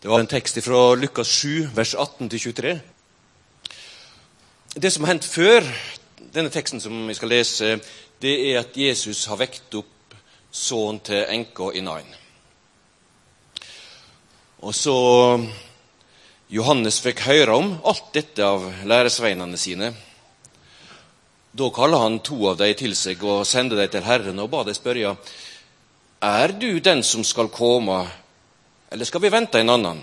Det 0.00 0.08
var 0.08 0.20
en 0.20 0.26
tekst 0.26 0.56
fra 0.64 0.94
Lukas 0.94 1.28
7, 1.28 1.68
vers 1.76 1.90
18-23. 1.94 2.78
Det 4.74 4.90
som 4.90 5.04
har 5.04 5.10
hendt 5.12 5.26
før 5.28 5.66
denne 6.32 6.48
teksten 6.48 6.80
som 6.80 7.02
vi 7.04 7.16
skal 7.18 7.28
lese, 7.28 7.74
det 8.24 8.32
er 8.46 8.62
at 8.62 8.78
Jesus 8.80 9.26
har 9.28 9.36
vekt 9.42 9.76
opp 9.76 10.14
sønnen 10.56 11.02
til 11.04 11.26
enka 11.34 11.68
i 11.76 11.82
Nain. 11.84 12.08
Og 14.64 14.72
så 14.72 14.96
Johannes 16.48 17.02
fikk 17.04 17.20
høre 17.26 17.58
om 17.60 17.70
alt 17.84 18.08
dette 18.16 18.40
av 18.40 18.64
læresveinene 18.88 19.60
sine. 19.60 19.92
Da 21.52 21.68
kaller 21.76 22.06
han 22.06 22.22
to 22.24 22.40
av 22.48 22.56
dem 22.64 22.72
til 22.80 22.96
seg 22.96 23.20
og 23.20 23.44
sender 23.44 23.84
dem 23.84 23.92
til 23.92 24.08
Herren 24.08 24.40
og 24.40 24.48
ba 24.56 24.64
dem 24.64 24.80
spørre 24.80 25.12
er 26.24 26.56
du 26.56 26.70
den 26.80 27.04
som 27.04 27.20
skal 27.20 27.52
komme, 27.52 28.06
eller 28.90 29.04
skal 29.04 29.22
vi 29.22 29.30
vente 29.30 29.60
en 29.60 29.70
annen? 29.70 30.00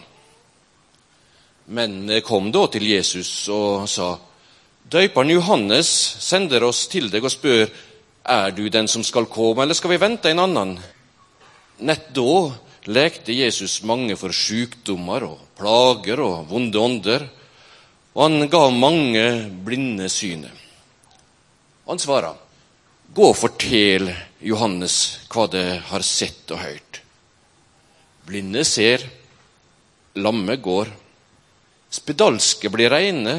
Men 1.65 2.07
kom 2.23 2.51
da 2.55 2.63
til 2.71 2.87
Jesus 2.87 3.31
og 3.51 3.87
sa, 3.91 4.13
Døyperen 4.87 5.33
Johannes 5.33 5.89
sender 6.23 6.63
oss 6.63 6.85
til 6.87 7.09
deg 7.11 7.25
og 7.27 7.33
spør, 7.33 7.67
er 8.23 8.53
du 8.55 8.69
den 8.71 8.87
som 8.87 9.03
skal 9.03 9.27
komme, 9.31 9.63
eller 9.63 9.75
skal 9.75 9.91
vi 9.91 9.99
vente 9.99 10.31
en 10.31 10.39
annen? 10.45 10.77
Nett 11.83 12.07
da 12.15 12.37
lekte 12.87 13.35
Jesus 13.35 13.81
mange 13.83 14.15
for 14.19 14.31
sykdommer 14.31 15.25
og 15.27 15.41
plager 15.59 16.23
og 16.23 16.47
vonde 16.47 16.79
ånder, 16.79 17.27
og 18.15 18.23
han 18.23 18.47
ga 18.51 18.63
mange 18.71 19.25
blinde 19.67 20.07
synet. 20.09 20.55
Han 21.87 21.99
svarer, 21.99 22.39
Gå 23.07 23.29
og 23.31 23.37
fortell 23.39 24.09
Johannes 24.43 24.95
hva 25.31 25.47
det 25.51 25.67
har 25.89 26.03
sett 26.03 26.51
og 26.51 26.59
hørt. 26.59 26.99
Blinde 28.27 28.63
ser, 28.67 29.05
lamme 30.19 30.57
går, 30.59 30.89
spedalske 31.95 32.69
blir 32.73 32.91
reine, 32.91 33.37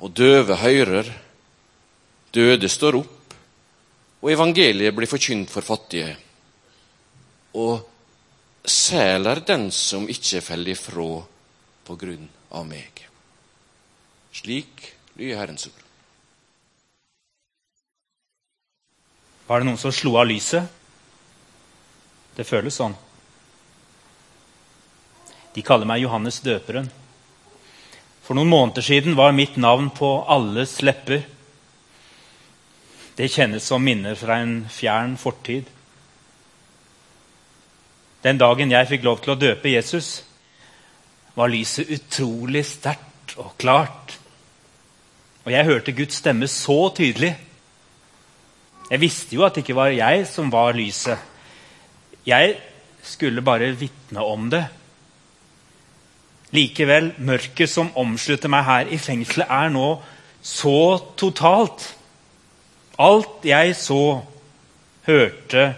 og 0.00 0.14
døve 0.16 0.56
høyrer. 0.58 1.10
Døde 2.34 2.68
står 2.70 2.98
opp, 3.00 3.34
og 4.22 4.32
evangeliet 4.32 4.94
blir 4.96 5.10
forkynt 5.10 5.50
for 5.50 5.66
fattige. 5.66 6.14
Og 7.58 7.82
sel 8.66 9.26
er 9.30 9.42
den 9.46 9.68
som 9.74 10.08
ikke 10.10 10.42
faller 10.44 10.74
ifra 10.74 11.06
på 11.86 11.96
grunn 11.98 12.26
av 12.54 12.66
meg. 12.66 13.04
Slik 14.34 14.84
lyder 15.18 15.40
Herrens 15.40 15.66
ord. 15.70 15.86
Var 19.50 19.58
det 19.58 19.66
noen 19.66 19.80
som 19.82 19.94
slo 19.94 20.14
av 20.20 20.28
lyset? 20.30 20.66
Det 22.36 22.46
føles 22.46 22.78
sånn. 22.78 22.94
De 25.54 25.64
kaller 25.66 25.88
meg 25.88 26.02
Johannes 26.04 26.40
døperen. 26.44 26.88
For 28.22 28.38
noen 28.38 28.50
måneder 28.50 28.84
siden 28.86 29.16
var 29.18 29.34
mitt 29.34 29.56
navn 29.58 29.90
på 29.94 30.10
alles 30.30 30.78
lepper. 30.86 31.24
Det 33.18 33.28
kjennes 33.32 33.66
som 33.66 33.82
minner 33.82 34.14
fra 34.16 34.38
en 34.44 34.62
fjern 34.70 35.16
fortid. 35.20 35.66
Den 38.22 38.38
dagen 38.38 38.70
jeg 38.70 38.88
fikk 38.88 39.04
lov 39.04 39.20
til 39.24 39.34
å 39.34 39.40
døpe 39.40 39.72
Jesus, 39.72 40.20
var 41.34 41.50
lyset 41.50 41.90
utrolig 41.90 42.64
sterkt 42.68 43.36
og 43.40 43.54
klart. 43.58 44.16
Og 45.46 45.54
jeg 45.54 45.66
hørte 45.66 45.96
Guds 45.96 46.20
stemme 46.20 46.48
så 46.50 46.82
tydelig 46.94 47.34
jeg 48.90 48.98
visste 49.04 49.36
jo 49.36 49.44
at 49.46 49.54
det 49.54 49.62
ikke 49.62 49.78
var 49.78 49.92
jeg 49.94 50.24
som 50.26 50.48
var 50.50 50.74
lyset. 50.74 51.18
Jeg 52.26 52.56
skulle 53.06 53.42
bare 53.42 53.70
vitne 53.78 54.24
om 54.26 54.48
det. 54.50 54.64
Likevel, 56.50 57.12
mørket 57.22 57.70
som 57.70 57.92
omslutter 57.98 58.50
meg 58.50 58.66
her 58.66 58.90
i 58.90 58.98
fengselet, 58.98 59.46
er 59.46 59.70
nå 59.70 59.92
så 60.42 60.98
totalt. 61.20 61.84
Alt 63.00 63.46
jeg 63.46 63.76
så, 63.78 64.20
hørte 65.06 65.70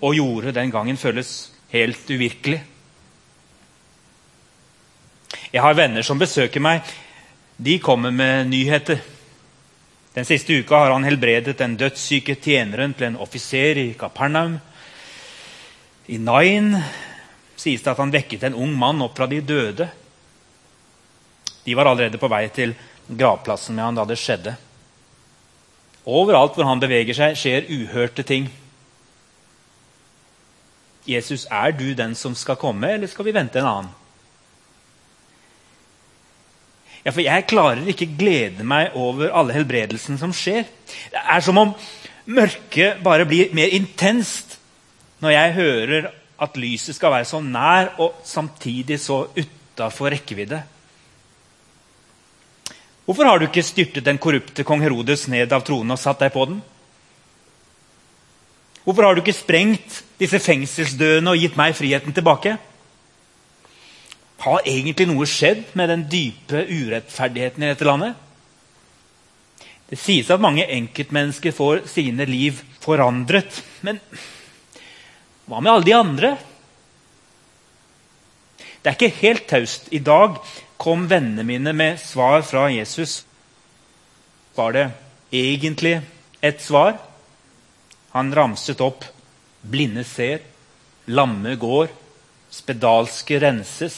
og 0.00 0.14
gjorde 0.16 0.54
den 0.56 0.70
gangen, 0.72 0.96
føles 0.96 1.50
helt 1.74 2.08
uvirkelig. 2.10 2.62
Jeg 5.52 5.62
har 5.62 5.76
venner 5.76 6.04
som 6.06 6.18
besøker 6.20 6.62
meg. 6.62 6.86
De 7.56 7.78
kommer 7.80 8.12
med 8.12 8.50
nyheter. 8.50 9.00
Den 10.16 10.24
siste 10.24 10.56
uka 10.56 10.78
har 10.80 10.94
han 10.94 11.04
helbredet 11.04 11.58
den 11.58 11.76
dødssyke 11.76 12.38
tjeneren 12.40 12.94
til 12.96 13.10
en 13.10 13.18
offiser 13.20 13.80
i 13.80 13.90
Kapernaum. 13.98 14.58
I 16.08 16.16
Nain 16.22 16.76
sies 17.56 17.82
det 17.82 17.92
at 17.92 18.00
han 18.00 18.12
vekket 18.12 18.46
en 18.46 18.58
ung 18.66 18.74
mann 18.78 19.02
opp 19.04 19.16
fra 19.16 19.28
de 19.30 19.40
døde. 19.40 19.88
De 21.64 21.74
var 21.74 21.90
allerede 21.90 22.20
på 22.20 22.30
vei 22.30 22.44
til 22.54 22.76
gravplassen 23.08 23.74
med 23.74 23.84
han 23.84 23.98
da 23.98 24.04
det 24.08 24.18
skjedde. 24.20 24.54
Overalt 26.06 26.54
hvor 26.54 26.68
han 26.68 26.82
beveger 26.82 27.16
seg, 27.16 27.38
skjer 27.38 27.70
uhørte 27.72 28.22
ting. 28.26 28.46
Jesus, 31.06 31.46
er 31.50 31.74
du 31.74 31.88
den 31.94 32.14
som 32.18 32.34
skal 32.34 32.58
komme, 32.58 32.90
eller 32.94 33.10
skal 33.10 33.26
vi 33.26 33.34
vente 33.34 33.58
en 33.62 33.70
annen? 33.70 33.94
Ja, 37.06 37.12
for 37.14 37.22
jeg 37.22 37.46
klarer 37.46 37.86
ikke 37.86 38.08
glede 38.18 38.66
meg 38.66 38.94
over 38.98 39.30
alle 39.30 39.54
helbredelsen 39.54 40.18
som 40.18 40.32
skjer. 40.34 40.66
Det 41.12 41.20
er 41.22 41.42
som 41.46 41.58
om 41.60 41.74
mørket 42.26 42.98
bare 43.06 43.26
blir 43.30 43.52
mer 43.54 43.70
intenst 43.74 44.56
når 45.22 45.34
jeg 45.36 45.54
hører 45.54 46.08
at 46.42 46.56
lyset 46.60 46.96
skal 46.96 47.14
være 47.14 47.28
så 47.28 47.40
nær 47.40 47.94
og 48.02 48.18
samtidig 48.24 48.98
så 49.00 49.24
utafor 49.36 50.12
rekkevidde. 50.12 50.62
Hvorfor 53.06 53.28
har 53.28 53.38
du 53.38 53.46
ikke 53.46 53.62
styrtet 53.62 54.04
den 54.04 54.18
korrupte 54.18 54.64
kong 54.66 54.82
Herodes 54.82 55.28
ned 55.30 55.52
av 55.54 55.62
tronen 55.64 55.94
og 55.94 56.00
satt 56.02 56.24
deg 56.24 56.32
på 56.34 56.48
den? 56.50 56.58
Hvorfor 58.82 59.06
har 59.06 59.14
du 59.14 59.22
ikke 59.22 59.34
sprengt 59.34 60.02
disse 60.18 60.40
fengselsdøene 60.42 61.30
og 61.30 61.38
gitt 61.38 61.56
meg 61.58 61.74
friheten 61.78 62.14
tilbake? 62.14 62.56
Har 64.42 64.66
egentlig 64.66 65.08
noe 65.10 65.26
skjedd 65.26 65.64
med 65.78 65.90
den 65.90 66.04
dype 66.10 66.66
urettferdigheten 66.66 67.64
i 67.64 67.70
dette 67.72 67.86
landet? 67.86 68.14
Det 69.86 69.98
sies 70.02 70.30
at 70.34 70.42
mange 70.42 70.66
enkeltmennesker 70.66 71.54
får 71.54 71.84
sine 71.90 72.26
liv 72.26 72.58
forandret. 72.82 73.62
Men 73.86 74.00
hva 75.46 75.60
med 75.62 75.72
alle 75.72 75.86
de 75.86 75.94
andre? 75.94 76.36
Det 78.82 78.90
er 78.90 78.96
ikke 78.96 79.20
helt 79.20 79.46
taust. 79.50 79.88
I 79.94 80.02
dag 80.02 80.40
kom 80.78 81.06
vennene 81.10 81.46
mine 81.46 81.72
med 81.74 82.00
svar 82.02 82.42
fra 82.46 82.66
Jesus. 82.70 83.20
Var 84.54 84.74
det 84.74 84.84
egentlig 85.34 86.00
et 86.42 86.62
svar? 86.62 86.96
Han 88.14 88.34
ramset 88.34 88.82
opp. 88.82 89.06
Blinde 89.66 90.04
ser, 90.06 90.42
lamme 91.10 91.56
går, 91.58 91.90
spedalske 92.50 93.40
renses. 93.42 93.96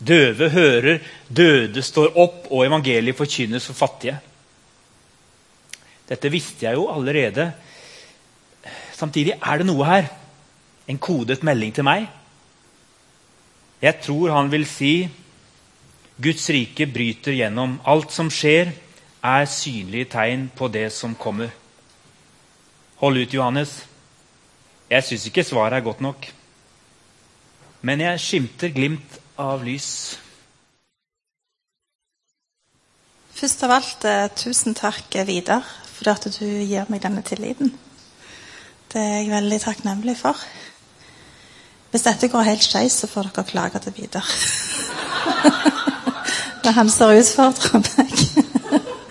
Døve 0.00 0.48
hører, 0.52 1.02
døde 1.28 1.84
står 1.84 2.16
opp, 2.18 2.48
og 2.50 2.64
evangeliet 2.66 3.16
forkynnes 3.16 3.68
for 3.68 3.78
fattige. 3.78 4.16
Dette 6.08 6.32
visste 6.32 6.66
jeg 6.66 6.80
jo 6.80 6.88
allerede. 6.92 7.52
Samtidig 8.96 9.36
er 9.36 9.60
det 9.60 9.68
noe 9.68 9.86
her. 9.86 10.10
En 10.88 10.98
kodet 10.98 11.42
melding 11.42 11.74
til 11.74 11.86
meg. 11.86 12.08
Jeg 13.82 14.00
tror 14.02 14.30
han 14.34 14.50
vil 14.52 14.66
si 14.66 14.94
Guds 16.22 16.48
rike 16.54 16.86
bryter 16.86 17.34
gjennom. 17.34 17.80
Alt 17.86 18.12
som 18.14 18.30
skjer, 18.30 18.72
er 19.22 19.44
synlige 19.46 20.10
tegn 20.16 20.48
på 20.56 20.68
det 20.68 20.88
som 20.92 21.14
kommer. 21.14 21.50
Hold 23.02 23.22
ut, 23.22 23.34
Johannes. 23.34 23.76
Jeg 24.90 25.04
syns 25.06 25.26
ikke 25.26 25.44
svaret 25.46 25.78
er 25.78 25.86
godt 25.86 26.00
nok. 26.00 26.26
Men 27.82 28.00
jeg 28.00 28.20
skimter 28.20 28.74
glimt 28.74 29.18
av 29.38 29.64
lys. 29.66 30.18
Først 33.34 33.62
av 33.66 33.70
alt, 33.78 34.04
eh, 34.04 34.28
tusen 34.36 34.74
takk, 34.74 35.16
eh, 35.16 35.26
Vidar, 35.26 35.64
for 35.86 36.10
at 36.10 36.28
du 36.38 36.44
gir 36.44 36.86
meg 36.88 37.02
denne 37.02 37.22
tilliten. 37.22 37.72
Det 38.92 39.00
er 39.00 39.22
jeg 39.22 39.30
veldig 39.30 39.60
takknemlig 39.60 40.16
for. 40.16 40.36
Hvis 41.92 42.06
dette 42.06 42.28
går 42.32 42.48
helt 42.48 42.64
skeis, 42.64 42.96
så 43.02 43.06
får 43.10 43.30
dere 43.30 43.44
klage 43.44 43.82
til 43.84 43.92
Vidar. 43.96 44.28
er 46.72 46.76
han 46.78 46.90
som 46.90 47.12
utfordrer 47.12 47.82
meg. 47.82 48.12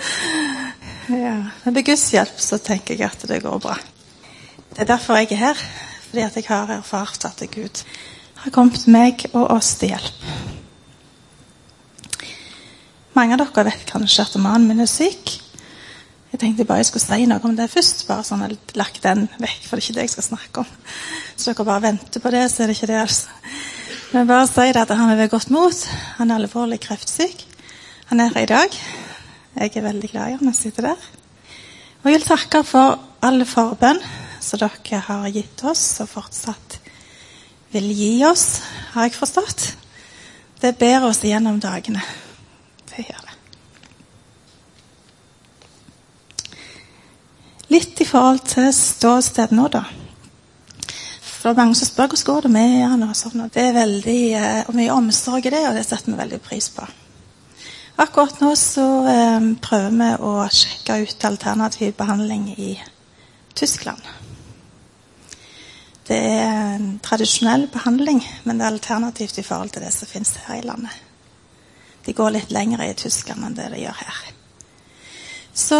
ja. 1.25 1.35
Men 1.63 1.75
med 1.75 1.85
Guds 1.85 2.07
hjelp 2.13 2.39
så 2.41 2.57
tenker 2.57 2.97
jeg 2.97 3.11
at 3.11 3.27
det 3.29 3.41
går 3.43 3.59
bra. 3.61 3.75
Det 4.71 4.81
er 4.81 4.89
derfor 4.95 5.19
jeg 5.19 5.33
er 5.35 5.43
her. 5.45 5.65
Fordi 6.11 6.23
at 6.25 6.35
jeg 6.35 6.47
har 6.49 6.73
erfart 6.75 7.25
at 7.29 7.43
Gud 7.53 7.83
har 8.41 8.51
kommet 8.51 8.87
meg 8.91 9.27
og 9.31 9.45
oss 9.53 9.75
til 9.79 9.93
hjelp. 9.93 10.25
Mange 13.15 13.37
av 13.37 13.45
dere 13.45 13.67
vet 13.69 13.85
kanskje 13.87 14.25
at 14.25 14.35
mannen 14.41 14.67
min 14.71 14.83
er 14.83 14.89
syk. 14.89 15.37
Jeg 16.31 16.39
tenkte 16.39 16.65
bare 16.65 16.79
jeg 16.79 16.87
skulle 16.87 17.03
si 17.03 17.25
noe 17.27 17.43
om 17.43 17.55
det 17.57 17.67
først. 17.71 18.05
bare 18.07 18.23
sånn 18.23 18.43
jeg 18.45 18.57
lagt 18.79 19.03
den 19.03 19.27
vekk, 19.39 19.65
for 19.67 19.75
det 19.75 19.83
er 19.83 19.87
ikke 19.87 19.97
det 19.97 20.05
jeg 20.05 20.13
skal 20.15 20.27
snakke 20.29 20.63
om. 20.63 20.73
Så 21.35 21.51
dere 21.51 21.67
bare 21.67 21.85
venter 21.89 22.23
på 22.23 22.31
det, 22.31 22.45
så 22.51 22.63
er 22.63 22.71
det 22.71 22.77
ikke 22.77 22.91
det. 22.93 23.01
altså. 23.01 23.27
Men 24.13 24.27
bare 24.27 24.47
si 24.47 24.67
det 24.71 24.81
at 24.81 24.95
han 24.95 25.11
er 25.11 25.19
ved 25.19 25.29
godt 25.31 25.51
mot. 25.51 25.85
Han 26.17 26.31
er 26.31 26.39
alvorlig 26.39 26.79
kreftsyk. 26.83 27.45
Han 28.11 28.19
er 28.19 28.31
her 28.33 28.43
i 28.43 28.51
dag. 28.51 28.79
Jeg 29.55 29.75
er 29.75 29.87
veldig 29.87 30.09
glad 30.11 30.27
i 30.27 30.37
han. 30.37 30.45
Han 30.45 30.55
sitter 30.55 30.91
der. 30.91 31.09
Og 32.03 32.09
jeg 32.09 32.19
vil 32.19 32.27
takke 32.27 32.63
for 32.63 32.99
alle 33.21 33.45
forbønn 33.45 33.99
som 34.41 34.59
dere 34.59 34.99
har 35.05 35.27
gitt 35.29 35.63
oss, 35.69 35.83
og 36.01 36.09
fortsatt 36.09 36.79
vil 37.71 37.91
gi 37.95 38.13
oss, 38.27 38.61
har 38.93 39.07
jeg 39.07 39.15
forstått. 39.15 39.67
Det 40.61 40.75
ber 40.79 41.07
oss 41.07 41.23
gjennom 41.23 41.59
dagene. 41.61 42.01
Det 42.91 43.05
gjør 43.07 43.21
det. 43.27 43.30
Litt 47.71 48.01
i 48.03 48.05
forhold 48.07 48.41
til 48.51 48.67
ståsted 48.75 49.53
nå, 49.55 49.69
da. 49.71 49.85
For 51.21 51.49
det 51.49 51.53
er 51.53 51.59
mange 51.61 51.77
som 51.79 51.87
spør 51.87 52.09
hvordan 52.11 52.27
går 52.27 52.41
det 52.45 52.51
med 52.51 52.73
han. 52.83 53.03
og 53.07 53.15
sånn, 53.15 53.45
og 53.45 53.53
Det 53.53 53.63
er 53.63 53.77
veldig, 53.77 54.23
eh, 54.35 54.63
og 54.67 54.75
mye 54.75 54.91
omsorg 54.91 55.45
i 55.45 55.53
det, 55.53 55.61
og 55.69 55.77
det 55.77 55.85
setter 55.87 56.11
vi 56.11 56.17
veldig 56.19 56.41
pris 56.41 56.67
på. 56.69 56.87
Akkurat 57.97 58.41
nå 58.41 58.51
så 58.59 58.87
eh, 59.07 59.47
prøver 59.61 59.95
vi 59.95 60.09
å 60.19 60.33
sjekke 60.51 60.99
ut 61.05 61.25
alternativ 61.25 61.95
behandling 61.95 62.49
i 62.57 62.75
Tyskland. 63.55 64.03
Det 66.07 66.17
er 66.17 66.75
en 66.75 66.99
tradisjonell 66.99 67.69
behandling, 67.71 68.19
men 68.43 68.57
det 68.57 68.65
er 68.65 68.73
alternativt 68.73 69.37
i 69.37 69.47
forhold 69.47 69.71
til 69.71 69.85
det 69.85 69.93
som 69.95 70.09
finnes 70.11 70.35
her 70.47 70.59
i 70.59 70.65
landet. 70.67 70.91
De 72.03 72.13
går 72.13 72.35
litt 72.35 72.51
lenger 72.51 72.83
i 72.83 72.95
Tyskland 72.97 73.45
enn 73.45 73.55
det 73.55 73.69
de 73.71 73.85
gjør 73.85 74.01
her. 74.01 74.25
Så 75.53 75.77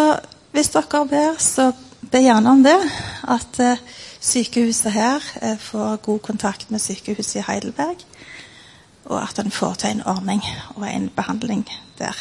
hvis 0.52 0.70
dere 0.74 1.06
ber, 1.08 1.38
så 1.40 1.72
be 2.12 2.20
gjerne 2.24 2.50
om 2.52 2.64
det. 2.64 2.78
At 3.24 3.60
eh, 3.60 3.82
sykehuset 4.20 4.92
her 4.92 5.24
eh, 5.42 5.58
får 5.60 6.02
god 6.06 6.20
kontakt 6.20 6.72
med 6.72 6.82
sykehuset 6.82 7.40
i 7.40 7.46
Heidelberg. 7.48 8.04
Og 9.06 9.18
at 9.22 9.40
en 9.40 9.52
får 9.52 9.74
til 9.82 9.96
en 9.96 10.04
ordning 10.06 10.44
og 10.76 10.86
en 10.90 11.10
behandling 11.16 11.66
der. 12.00 12.18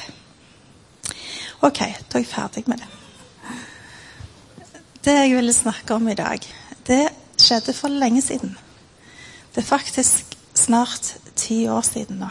Ok, 1.61 1.79
da 1.81 2.19
er 2.19 2.23
jeg 2.23 2.27
ferdig 2.27 2.65
med 2.67 2.81
det. 2.81 2.88
Det 5.05 5.15
jeg 5.17 5.37
ville 5.37 5.53
snakke 5.53 5.94
om 5.94 6.09
i 6.09 6.15
dag, 6.15 6.41
det 6.87 7.09
skjedde 7.41 7.73
for 7.73 7.88
lenge 7.88 8.23
siden. 8.23 8.56
Det 9.55 9.62
er 9.62 9.69
faktisk 9.69 10.37
snart 10.55 11.17
ti 11.37 11.67
år 11.69 11.81
siden 11.81 12.21
nå. 12.21 12.29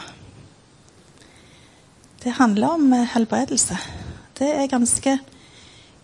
Det 2.22 2.32
handler 2.32 2.68
om 2.68 2.92
eh, 2.92 3.08
helbredelse. 3.14 3.76
Det 4.38 4.48
er 4.54 4.66
ganske 4.66 5.18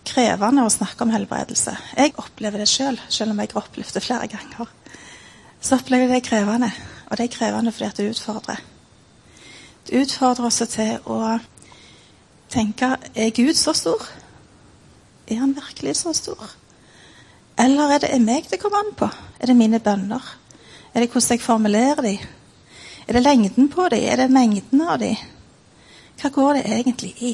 krevende 0.07 0.63
å 0.65 0.71
snakke 0.71 1.03
om 1.05 1.11
helbredelse. 1.13 1.73
Jeg 1.97 2.15
opplever 2.21 2.61
det 2.61 2.69
sjøl, 2.69 2.95
selv, 2.95 3.13
selv 3.13 3.33
om 3.33 3.41
jeg 3.41 3.51
har 3.53 3.61
opplevd 3.61 3.97
det 3.97 4.03
flere 4.03 4.29
ganger. 4.31 4.71
Så 5.61 5.77
opplever 5.77 6.07
jeg 6.07 6.21
det 6.21 6.29
krevende. 6.29 6.71
Og 7.07 7.17
det 7.17 7.27
er 7.27 7.35
krevende 7.35 7.71
fordi 7.71 7.89
at 7.89 7.99
det 7.99 8.09
utfordrer. 8.11 8.63
Det 9.87 10.01
utfordrer 10.01 10.47
oss 10.47 10.61
til 10.71 10.97
å 11.07 11.37
tenke 12.51 12.95
er 13.15 13.35
Gud 13.35 13.55
så 13.59 13.73
stor? 13.75 14.03
Er 15.27 15.41
han 15.41 15.55
virkelig 15.55 15.97
så 16.01 16.13
stor? 16.15 16.51
Eller 17.59 17.95
er 17.95 18.03
det 18.03 18.21
meg 18.21 18.47
det 18.51 18.59
kommer 18.61 18.83
an 18.83 18.93
på? 18.95 19.09
Er 19.39 19.51
det 19.51 19.57
mine 19.57 19.79
bønner? 19.79 20.23
Er 20.93 21.03
det 21.03 21.11
hvordan 21.11 21.35
jeg 21.35 21.41
formulerer 21.41 22.01
de? 22.05 22.17
Er 23.07 23.13
det 23.13 23.23
lengden 23.23 23.69
på 23.69 23.87
de? 23.89 24.01
Er 24.05 24.15
det 24.15 24.31
mengden 24.31 24.81
av 24.81 24.99
de? 24.99 25.15
Hva 26.21 26.29
går 26.33 26.53
det 26.57 26.65
egentlig 26.79 27.13
i? 27.21 27.33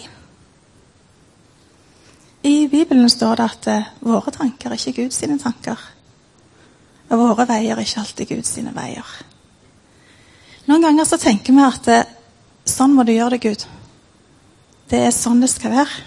I 2.44 2.68
Bibelen 2.68 3.10
står 3.10 3.36
det 3.40 3.46
at 3.46 3.68
uh, 3.72 3.92
våre 4.04 4.32
tanker 4.36 4.72
er 4.74 4.80
ikke 4.80 5.04
Guds 5.04 5.22
tanker. 5.44 5.80
Og 7.10 7.20
våre 7.20 7.46
veier 7.48 7.78
er 7.78 7.86
ikke 7.86 8.02
alltid 8.02 8.34
Guds 8.34 8.58
veier. 8.58 9.14
Noen 10.68 10.84
ganger 10.84 11.08
så 11.08 11.18
tenker 11.18 11.56
vi 11.56 11.64
at 11.64 11.88
uh, 11.88 12.04
sånn 12.68 12.96
må 12.96 13.08
du 13.08 13.14
gjøre 13.16 13.38
det, 13.38 13.44
Gud. 13.48 13.64
Det 14.92 15.00
er 15.08 15.16
sånn 15.16 15.40
det 15.40 15.54
skal 15.54 15.72
være. 15.72 16.04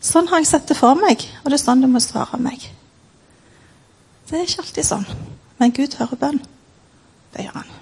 Sånn 0.00 0.30
har 0.30 0.40
jeg 0.40 0.48
sett 0.48 0.70
det 0.70 0.78
for 0.78 0.94
meg, 0.96 1.26
og 1.42 1.50
det 1.50 1.58
er 1.58 1.64
sånn 1.64 1.82
du 1.82 1.90
må 1.90 2.00
svare 2.00 2.38
meg. 2.40 2.62
Det 4.30 4.38
er 4.38 4.46
ikke 4.46 4.62
alltid 4.62 4.86
sånn. 4.86 5.06
Men 5.58 5.74
Gud 5.74 5.98
hører 5.98 6.22
bønn. 6.22 6.42
Det 7.34 7.44
gjør 7.44 7.58
han. 7.58 7.78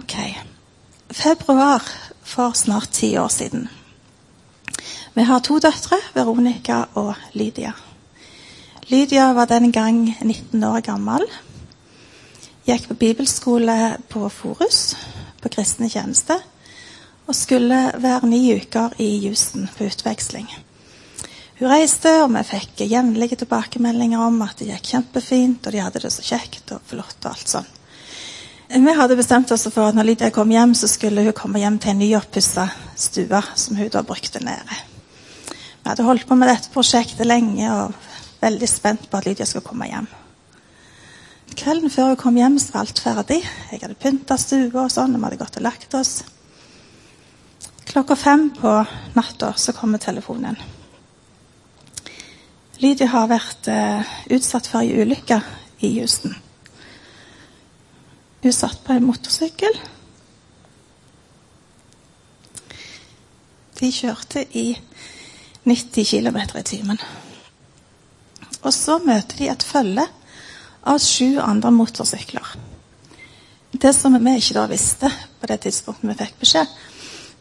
Ok. 0.00 0.16
Februar 1.12 1.84
for 2.26 2.56
snart 2.56 2.96
ti 2.96 3.12
år 3.20 3.28
siden. 3.30 3.68
Vi 5.16 5.24
har 5.24 5.40
to 5.40 5.54
døtre, 5.56 5.96
Veronica 6.12 6.82
og 7.00 7.14
Lydia. 7.32 7.70
Lydia 8.90 9.30
var 9.32 9.46
den 9.48 9.70
gang 9.72 10.02
19 10.20 10.64
år 10.64 10.82
gammel. 10.84 11.22
Gikk 12.68 12.90
på 12.90 12.96
bibelskole 13.00 13.96
på 14.12 14.28
Forus, 14.28 14.92
på 15.40 15.48
kristne 15.54 15.88
tjeneste 15.88 16.36
og 17.24 17.32
skulle 17.34 17.78
være 17.96 18.28
ni 18.28 18.42
uker 18.58 18.92
i 19.00 19.06
Houston 19.24 19.64
på 19.78 19.86
utveksling. 19.88 20.50
Hun 21.62 21.70
reiste, 21.72 22.12
og 22.20 22.34
vi 22.34 22.42
fikk 22.50 22.82
jevnlige 22.84 23.38
tilbakemeldinger 23.40 24.20
om 24.20 24.36
at 24.44 24.60
det 24.60 24.68
gikk 24.68 24.90
kjempefint, 24.90 25.64
og 25.64 25.72
de 25.72 25.80
hadde 25.80 26.02
det 26.02 26.10
så 26.12 26.26
kjekt 26.26 26.74
og 26.76 26.84
flott 26.90 27.16
og 27.24 27.30
alt 27.30 27.54
sånn. 27.54 27.70
Vi 28.68 28.94
hadde 29.00 29.16
bestemt 29.16 29.48
oss 29.56 29.64
for 29.70 29.88
at 29.88 29.96
når 29.96 30.10
Lydia 30.10 30.28
kom 30.34 30.52
hjem, 30.52 30.76
så 30.76 30.92
skulle 30.92 31.24
hun 31.24 31.38
komme 31.40 31.64
hjem 31.64 31.80
til 31.80 31.94
en 31.94 32.04
nyoppussa 32.04 32.68
stue 33.00 33.42
som 33.56 33.80
hun 33.80 33.88
da 33.96 34.04
brukte 34.04 34.44
nede. 34.44 34.82
Vi 35.86 35.90
hadde 35.92 36.02
holdt 36.02 36.24
på 36.26 36.34
med 36.34 36.48
dette 36.50 36.72
prosjektet 36.74 37.28
lenge 37.28 37.66
og 37.70 37.92
veldig 38.40 38.66
spent 38.66 39.04
på 39.06 39.20
at 39.20 39.26
Lydia 39.28 39.44
skulle 39.46 39.68
komme 39.68 39.86
hjem. 39.86 40.08
Kvelden 41.54 41.92
før 41.94 42.08
hun 42.08 42.18
kom 42.18 42.40
hjem, 42.40 42.56
så 42.58 42.72
var 42.72 42.80
alt 42.80 43.02
ferdig. 43.04 43.36
Jeg 43.70 43.84
hadde 43.84 43.94
pynta 44.02 44.34
stua 44.34 44.80
og 44.82 44.90
sånn, 44.90 45.14
vi 45.14 45.22
hadde 45.22 45.38
gått 45.38 45.60
og 45.60 45.62
lagt 45.62 45.94
oss. 45.94 46.10
Klokka 47.86 48.16
fem 48.18 48.48
på 48.58 48.72
natta 49.14 49.52
så 49.54 49.76
kommer 49.78 50.02
telefonen. 50.02 50.58
Lydia 52.82 53.06
har 53.14 53.30
vært 53.30 53.70
eh, 53.70 54.10
utsatt 54.34 54.66
for 54.66 54.82
ei 54.82 54.90
ulykke 55.06 55.38
i 55.86 55.92
Houston. 56.00 56.34
Hun 58.42 58.58
satt 58.58 58.82
på 58.82 58.98
en 58.98 59.06
motorsykkel. 59.06 59.78
De 63.78 63.94
kjørte 63.94 64.48
i 64.50 64.72
90 65.66 66.04
km 66.06 66.38
i 66.54 66.62
timen. 66.62 67.00
Og 68.62 68.72
så 68.74 68.98
møter 69.02 69.38
de 69.38 69.48
et 69.50 69.66
følge 69.66 70.06
av 70.86 71.00
sju 71.02 71.40
andre 71.42 71.72
motorsykler. 71.74 72.54
Det 73.76 73.92
som 73.92 74.14
vi 74.14 74.36
ikke 74.38 74.56
da 74.56 74.66
visste 74.70 75.10
på 75.40 75.48
det 75.50 75.58
tidspunktet 75.66 76.08
vi 76.08 76.18
fikk 76.20 76.38
beskjed, 76.40 76.70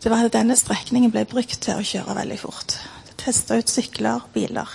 det 0.03 0.11
var 0.11 0.25
at 0.25 0.33
denne 0.33 0.57
strekningen 0.57 1.13
ble 1.13 1.23
brukt 1.29 1.59
til 1.61 1.77
å 1.77 1.85
kjøre 1.85 2.17
veldig 2.17 2.39
fort. 2.41 2.75
Testa 3.21 3.57
ut 3.57 3.71
sykler, 3.71 4.25
biler. 4.33 4.69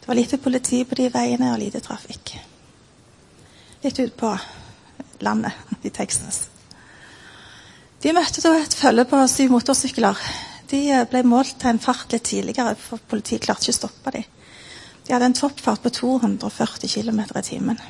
Det 0.00 0.10
var 0.10 0.18
lite 0.18 0.38
politi 0.42 0.82
på 0.84 0.98
de 0.98 1.08
veiene 1.14 1.52
og 1.54 1.62
lite 1.62 1.80
trafikk. 1.82 2.34
Litt 3.82 3.98
ut 4.02 4.16
på 4.18 4.34
landet 5.22 5.86
i 5.86 5.90
Texas. 5.90 6.48
De 8.02 8.10
møtte 8.14 8.42
da 8.42 8.56
et 8.58 8.74
følge 8.74 9.06
på 9.06 9.22
syv 9.30 9.54
motorsykler. 9.54 10.18
De 10.72 10.80
ble 11.10 11.20
målt 11.28 11.64
en 11.68 11.80
fart 11.82 12.14
litt 12.14 12.24
tidligere, 12.30 12.72
for 12.80 13.02
politiet 13.10 13.44
klarte 13.44 13.68
ikke 13.68 13.76
å 13.76 13.80
stoppe 13.82 14.14
dem. 14.14 14.24
De 15.02 15.12
hadde 15.12 15.28
en 15.28 15.36
toppfart 15.36 15.82
på 15.82 15.90
240 15.92 16.88
km 16.88 17.20
i 17.26 17.42
timen. 17.44 17.80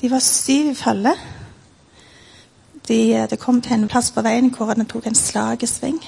De 0.00 0.10
var 0.12 0.20
syv 0.20 0.72
i 0.72 0.76
følge. 0.76 1.14
De, 2.84 2.98
det 3.30 3.40
kom 3.40 3.62
til 3.64 3.78
en 3.78 3.88
plass 3.88 4.10
på 4.12 4.24
veien 4.26 4.50
hvor 4.52 4.74
den 4.76 4.84
tok 4.90 5.08
en 5.08 5.16
slagesving, 5.16 6.02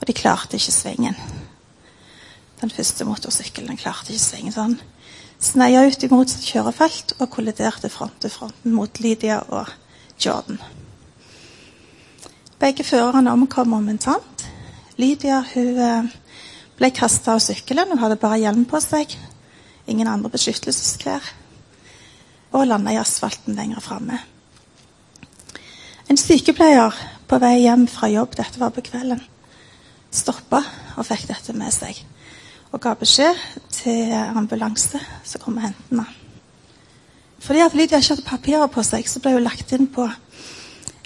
og 0.00 0.08
de 0.08 0.16
klarte 0.18 0.58
ikke 0.58 0.74
svingen. 0.74 1.18
Den 2.58 2.70
første 2.74 3.06
motorsykkelen 3.06 3.78
klarte 3.78 4.10
ikke 4.10 4.24
svingen. 4.24 4.54
Så 4.54 4.66
han 4.66 4.78
sneia 5.42 5.86
ut 5.86 6.02
i 6.02 6.10
motsatt 6.10 6.46
kjørefelt 6.46 7.16
og 7.20 7.30
kolliderte 7.30 7.90
front 7.92 8.18
til 8.22 8.34
fronten 8.34 8.74
mot 8.74 9.02
Lydia 9.02 9.44
og 9.54 9.70
Jordan. 10.18 10.58
Begge 12.62 12.84
førerne 12.86 13.32
omkom 13.34 13.72
momentant. 13.72 14.42
Lydia 14.94 15.40
hun 15.50 15.78
eh, 15.82 16.10
ble 16.78 16.90
kasta 16.94 17.34
av 17.34 17.40
sykkelen. 17.42 17.90
Hun 17.90 17.98
hadde 17.98 18.20
bare 18.22 18.38
hjelm 18.38 18.62
på 18.70 18.78
seg. 18.78 19.16
Ingen 19.90 20.06
andre 20.06 20.30
beskyttelsesklær. 20.30 21.26
Og 22.54 22.68
landa 22.70 22.94
i 22.94 23.00
asfalten 23.00 23.58
lenger 23.58 23.82
framme. 23.82 24.20
En 26.06 26.20
sykepleier 26.20 26.94
på 27.26 27.42
vei 27.42 27.64
hjem 27.64 27.88
fra 27.90 28.12
jobb, 28.12 28.38
dette 28.38 28.62
var 28.62 28.70
på 28.76 28.84
kvelden, 28.86 29.18
stoppa 30.14 30.60
og 30.94 31.06
fikk 31.08 31.26
dette 31.32 31.54
med 31.58 31.74
seg. 31.74 31.98
Og 32.70 32.78
ga 32.84 32.94
beskjed 33.00 33.38
til 33.74 34.12
ambulanse 34.12 35.02
som 35.24 35.42
kom 35.42 35.58
og 35.58 35.66
hentet 35.66 35.90
henne. 35.90 36.06
Fordi 37.42 37.64
at 37.64 37.74
Lydia 37.74 37.98
ikke 37.98 38.14
hadde 38.14 38.28
papirer 38.28 38.70
på 38.70 38.84
seg, 38.86 39.08
så 39.10 39.18
ble 39.18 39.34
hun 39.34 39.48
lagt 39.48 39.72
inn 39.74 39.88
på 39.90 40.06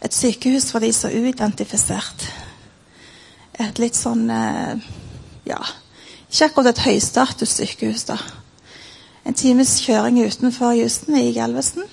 et 0.05 0.15
sykehus 0.15 0.71
for 0.73 0.85
de 0.85 0.93
som 0.93 1.11
er 1.11 1.25
uidentifisert. 1.25 2.26
Et 3.61 3.79
litt 3.81 3.97
sånn 3.97 4.29
eh, 4.31 4.88
Ja, 5.47 5.61
ikke 6.26 6.49
akkurat 6.50 6.73
et 6.73 6.83
høystatussykehus, 6.85 8.05
da. 8.09 8.19
En 9.26 9.35
times 9.35 9.79
kjøring 9.83 10.19
utenfor 10.23 10.75
Houston 10.76 11.17
i 11.19 11.33
Galveston. 11.35 11.87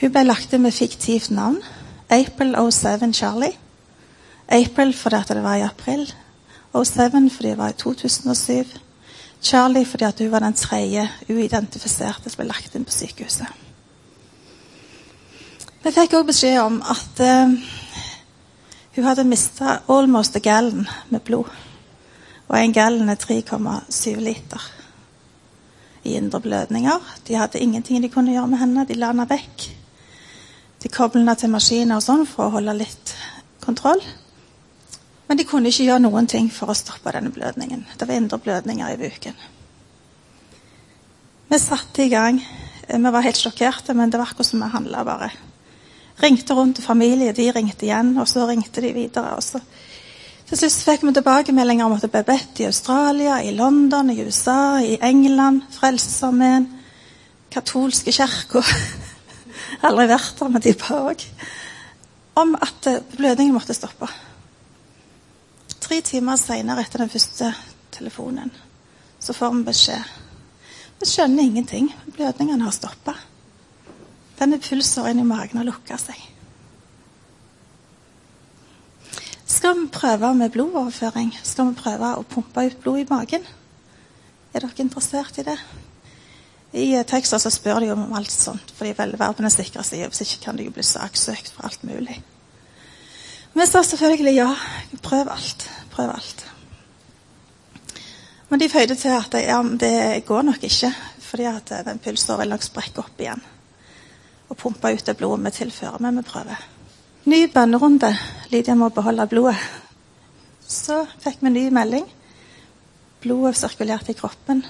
Hun 0.00 0.12
ble 0.14 0.24
lagt 0.24 0.52
inn 0.54 0.64
med 0.64 0.74
fiktivt 0.76 1.30
navn. 1.34 1.60
April 2.08 2.56
07 2.56 3.12
Charlie. 3.12 3.54
April 4.48 4.94
fordi 4.96 5.16
at 5.16 5.28
det 5.28 5.44
var 5.44 5.60
i 5.60 5.66
april. 5.66 6.06
07 6.72 7.30
fordi 7.30 7.48
det 7.48 7.58
var 7.58 7.68
i 7.68 7.78
2007. 7.78 8.78
Charlie 9.42 9.86
fordi 9.86 10.04
at 10.04 10.18
hun 10.18 10.30
var 10.32 10.38
den 10.38 10.54
tredje 10.54 11.08
uidentifiserte 11.28 12.30
som 12.30 12.42
ble 12.42 12.48
lagt 12.48 12.74
inn 12.74 12.84
på 12.88 12.92
sykehuset. 12.92 13.67
Vi 15.78 15.92
fikk 15.94 16.16
òg 16.18 16.26
beskjed 16.26 16.58
om 16.58 16.80
at 16.82 17.20
uh, 17.22 17.52
hun 18.96 19.04
hadde 19.06 19.24
mista 19.28 19.76
almost 19.86 20.34
a 20.34 20.40
gallon 20.42 20.88
med 21.12 21.22
blod. 21.22 21.46
Og 22.48 22.56
en 22.58 22.74
gallon 22.74 23.12
er 23.12 23.20
3,7 23.20 24.18
liter 24.18 24.64
i 26.02 26.16
indre 26.18 26.40
blødninger. 26.42 27.04
De 27.28 27.36
hadde 27.38 27.62
ingenting 27.62 28.02
de 28.02 28.10
kunne 28.10 28.34
gjøre 28.34 28.50
med 28.50 28.58
henne. 28.58 28.86
De 28.88 28.96
la 28.98 29.12
henne 29.12 29.28
vekk. 29.30 29.68
De 30.82 30.90
koblet 30.90 31.22
henne 31.22 31.36
til 31.38 31.52
maskiner 31.52 32.00
og 32.00 32.02
sånn 32.02 32.26
for 32.26 32.48
å 32.48 32.56
holde 32.56 32.74
litt 32.80 33.14
kontroll. 33.62 34.02
Men 35.28 35.38
de 35.38 35.46
kunne 35.46 35.70
ikke 35.70 35.86
gjøre 35.86 36.02
noen 36.08 36.26
ting 36.26 36.48
for 36.50 36.72
å 36.72 36.78
stoppe 36.78 37.12
denne 37.14 37.30
blødningen. 37.30 37.84
Det 37.94 38.08
var 38.08 38.18
indre 38.18 38.40
blødninger 38.42 38.96
i 38.96 38.98
buken. 38.98 39.38
Vi 41.48 41.58
satte 41.62 42.02
i 42.02 42.10
gang. 42.10 42.40
Vi 42.88 43.12
var 43.12 43.22
helt 43.22 43.38
sjokkerte, 43.38 43.94
men 43.94 44.10
det 44.10 44.18
var 44.18 44.32
akkurat 44.32 44.50
som 44.50 44.64
vi 44.64 44.72
handla 44.72 45.04
bare. 45.06 45.30
Ringte 46.22 46.54
rundt 46.54 46.76
til 46.76 46.84
familie, 46.84 47.32
de 47.32 47.50
ringte 47.54 47.86
igjen, 47.86 48.16
og 48.18 48.28
så 48.28 48.46
ringte 48.48 48.82
de 48.82 48.92
videre. 48.92 49.36
og 49.36 49.42
så 49.42 49.60
til 50.48 50.56
slutt 50.56 50.84
fikk 50.86 51.02
vi 51.04 51.12
tilbakemeldinger 51.12 51.84
om 51.84 51.92
at 51.92 52.04
det 52.06 52.08
ble 52.10 52.22
bedt 52.24 52.60
i 52.62 52.66
Australia, 52.70 53.34
i 53.44 53.50
London, 53.52 54.08
i 54.10 54.22
USA, 54.24 54.80
i 54.80 54.96
England, 55.04 55.66
Frelsesarmeen, 55.76 56.64
katolske 57.52 58.14
kirka 58.16 58.62
Aldri 59.86 60.06
vært 60.08 60.38
der, 60.40 60.48
men 60.48 60.64
de 60.64 60.72
ba 60.80 61.02
òg. 61.10 61.26
Om 62.40 62.54
at 62.56 62.88
blødningen 63.12 63.52
måtte 63.54 63.76
stoppe. 63.76 64.08
Tre 65.84 66.00
timer 66.00 66.40
seinere 66.40 66.82
etter 66.82 67.04
den 67.04 67.12
første 67.12 67.52
telefonen 67.94 68.50
så 69.20 69.34
får 69.34 69.54
vi 69.54 69.64
beskjed. 69.66 70.10
Vi 70.98 71.06
skjønner 71.06 71.42
ingenting. 71.42 71.88
Blødningene 72.14 72.64
har 72.64 72.74
stoppa. 72.74 73.14
Denne 74.38 74.58
pulsåren 74.62 75.18
i 75.18 75.26
magen 75.26 75.58
har 75.58 75.66
lukka 75.66 75.98
seg. 75.98 76.18
Skal 79.48 79.74
vi 79.80 79.88
prøve 79.90 80.30
med 80.38 80.52
blodoverføring? 80.54 81.32
Skal 81.42 81.70
vi 81.70 81.80
prøve 81.80 82.14
å 82.14 82.26
pumpe 82.28 82.68
ut 82.68 82.78
blod 82.82 83.00
i 83.02 83.08
magen? 83.08 83.46
Er 84.52 84.62
dere 84.62 84.84
interessert 84.84 85.40
i 85.40 85.46
det? 85.46 85.56
I 86.72 87.02
Texas 87.08 87.42
så 87.42 87.50
spør 87.50 87.80
de 87.80 87.90
om 87.94 88.12
alt 88.14 88.30
sånt, 88.30 88.70
for 88.76 88.84
de 88.84 88.92
er 88.92 89.48
sikra 89.50 89.82
si. 89.82 89.96
den. 89.96 90.12
Hvis 90.12 90.20
ikke 90.26 90.44
kan 90.44 90.56
de 90.56 90.68
jo 90.68 90.74
bli 90.76 90.84
saksøkt 90.84 91.50
for 91.56 91.66
alt 91.66 91.82
mulig. 91.82 92.20
Vi 93.54 93.66
sa 93.66 93.82
selvfølgelig 93.82 94.36
ja. 94.36 94.54
Prøv 95.02 95.28
alt. 95.32 95.68
Prøv 95.90 96.10
alt. 96.14 96.46
Men 98.48 98.60
de 98.60 98.68
føyde 98.68 98.94
til 98.94 99.16
at 99.16 99.34
ja, 99.34 99.62
det 99.62 100.24
går 100.26 100.42
nok 100.42 100.62
ikke, 100.62 100.92
fordi 101.20 101.44
at 101.44 101.72
den 101.84 101.98
pulsen 101.98 102.38
vil 102.38 102.52
nok 102.52 102.62
sprekke 102.62 103.02
opp 103.02 103.20
igjen. 103.20 103.42
Og 104.48 104.56
pumpe 104.56 104.92
ut 104.94 105.06
det 105.06 105.16
blodet 105.16 105.44
vi 105.44 105.54
tilfører. 105.60 106.00
Men 106.00 106.20
vi 106.20 106.26
prøver. 106.26 106.64
Ny 107.28 107.44
bønnerunde. 107.52 108.12
Lydia 108.52 108.74
må 108.74 108.88
beholde 108.88 109.26
blodet. 109.28 109.58
Så 110.68 111.02
fikk 111.20 111.42
vi 111.44 111.52
ny 111.52 111.68
melding. 111.72 112.06
Blodet 113.20 113.56
sirkulerte 113.58 114.12
i 114.12 114.18
kroppen. 114.18 114.64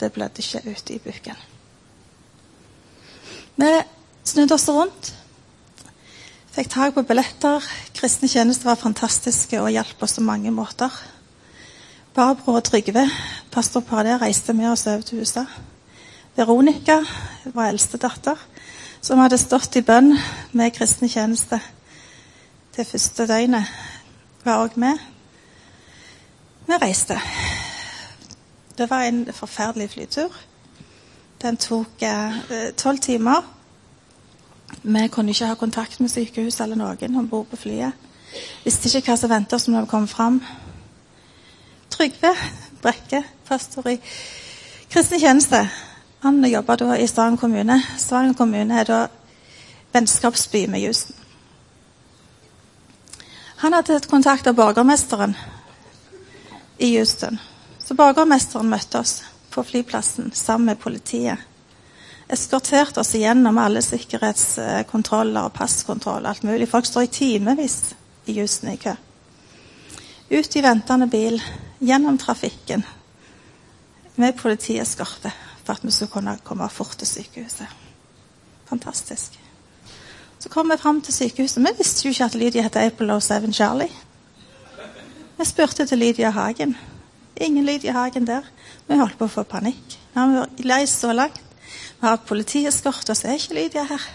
Det 0.00 0.12
blødde 0.12 0.42
ikke 0.42 0.70
ut 0.70 0.90
i 0.90 0.98
buken. 1.02 1.44
Vi 3.56 3.70
snudde 4.24 4.54
oss 4.54 4.68
rundt. 4.68 5.12
Fikk 6.56 6.70
tak 6.72 6.94
på 6.96 7.04
billetter. 7.04 7.64
Kristne 7.96 8.28
tjenester 8.28 8.70
var 8.70 8.80
fantastiske 8.80 9.60
og 9.60 9.72
hjalp 9.72 10.02
oss 10.02 10.18
på 10.18 10.24
mange 10.24 10.52
måter. 10.52 10.92
Barbro 12.16 12.54
og 12.56 12.64
Trygve, 12.64 13.02
pastorparet 13.52 14.22
reiste 14.22 14.54
med 14.56 14.70
oss 14.70 14.86
over 14.88 15.02
til 15.04 15.20
USA. 15.20 15.42
Veronica, 16.36 17.02
var 17.52 17.68
eldste 17.68 18.00
datter, 18.00 18.40
som 19.06 19.20
hadde 19.22 19.38
stått 19.38 19.76
i 19.78 19.84
bønn 19.86 20.16
med 20.56 20.72
kristne 20.74 21.06
tjeneste 21.06 21.60
det 22.76 22.84
første 22.90 23.24
døgnet, 23.24 23.68
var 24.44 24.64
òg 24.64 24.74
med. 24.76 24.98
Vi 26.66 26.78
reiste. 26.82 27.16
Det 28.78 28.90
var 28.90 29.06
en 29.06 29.22
forferdelig 29.32 29.90
flytur. 29.90 30.34
Den 31.42 31.56
tok 31.56 32.02
eh, 32.02 32.34
tolv 32.76 32.98
eh, 32.98 33.02
timer. 33.06 33.46
Vi 34.82 35.08
kunne 35.08 35.30
ikke 35.30 35.46
ha 35.46 35.54
kontakt 35.54 36.00
med 36.00 36.10
sykehus 36.10 36.60
eller 36.60 36.76
noen 36.76 37.16
om 37.16 37.28
bord 37.28 37.46
på 37.46 37.62
flyet. 37.62 37.94
Visste 38.64 38.90
ikke 38.90 39.14
hva 39.14 39.20
som 39.22 39.30
ventet 39.30 39.56
oss 39.56 39.68
når 39.70 39.86
vi 39.86 39.92
kom 39.94 40.08
fram. 40.10 40.42
Trygve 41.94 42.34
Brekke, 42.82 43.22
pastor 43.46 43.86
i 43.88 44.00
kristen 44.90 45.22
tjeneste, 45.22 45.62
han 46.26 46.44
jobba 46.44 46.76
da 46.76 46.96
i 46.98 47.08
Stavanger 47.08 47.36
kommune. 47.36 47.82
Stavanger 47.98 48.34
kommune 48.34 48.80
er 48.80 48.84
da 48.84 48.96
vennskapsby 49.92 50.66
med 50.66 50.80
Jusen. 50.80 51.14
Han 53.56 53.72
hadde 53.72 54.00
kontakt 54.10 54.46
av 54.46 54.54
borgermesteren 54.54 55.36
i 56.78 56.96
Houston. 56.96 57.38
Så 57.78 57.94
borgermesteren 57.94 58.68
møtte 58.68 59.00
oss 59.00 59.22
på 59.54 59.64
flyplassen 59.64 60.32
sammen 60.34 60.72
med 60.72 60.82
politiet. 60.82 61.38
Eskorterte 62.28 63.00
oss 63.00 63.14
igjennom 63.14 63.62
alle 63.62 63.80
sikkerhetskontroller 63.86 65.46
og 65.46 65.54
passkontroll 65.54 66.26
alt 66.26 66.42
mulig. 66.42 66.66
Folk 66.68 66.90
står 66.90 67.06
i 67.06 67.14
timevis 67.20 67.80
i 68.26 68.34
Houston 68.40 68.74
i 68.74 68.80
kø. 68.82 68.98
Ut 70.30 70.56
i 70.56 70.62
ventende 70.62 71.06
bil, 71.06 71.38
gjennom 71.78 72.18
trafikken, 72.18 72.82
med 74.16 74.34
politieskorte 74.36 75.30
for 75.66 75.74
at 75.74 75.84
vi 75.84 75.90
skulle 75.90 76.12
kunne 76.12 76.38
komme 76.44 76.68
fort 76.70 76.96
til 76.98 77.06
sykehuset. 77.06 77.66
Fantastisk. 78.68 79.40
Så 80.38 80.48
kom 80.48 80.70
vi 80.70 80.76
fram 80.78 81.00
til 81.02 81.14
sykehuset. 81.14 81.62
Vi 81.62 81.78
visste 81.78 82.04
jo 82.06 82.10
ikke 82.14 82.24
at 82.24 82.34
Lydia 82.34 82.62
het 82.62 82.76
April 82.76 83.20
07 83.20 83.52
Charlie. 83.52 83.90
Vi 85.38 85.44
spurte 85.44 85.86
til 85.86 85.98
Lydia 85.98 86.30
Hagen. 86.30 86.76
Ingen 87.36 87.64
Lydia 87.64 87.92
Hagen 87.92 88.26
der. 88.26 88.42
Vi 88.88 88.96
holdt 88.96 89.18
på 89.18 89.26
å 89.26 89.32
få 89.32 89.42
panikk. 89.42 89.98
Vi 90.14 90.20
har 90.20 90.48
lei 90.58 90.86
så 90.86 91.12
langt. 91.12 91.42
Vi 92.00 92.06
har 92.06 92.22
politieskorte, 92.28 93.10
og 93.10 93.16
så 93.16 93.28
er 93.28 93.40
ikke 93.40 93.58
Lydia 93.58 93.84
her. 93.88 94.06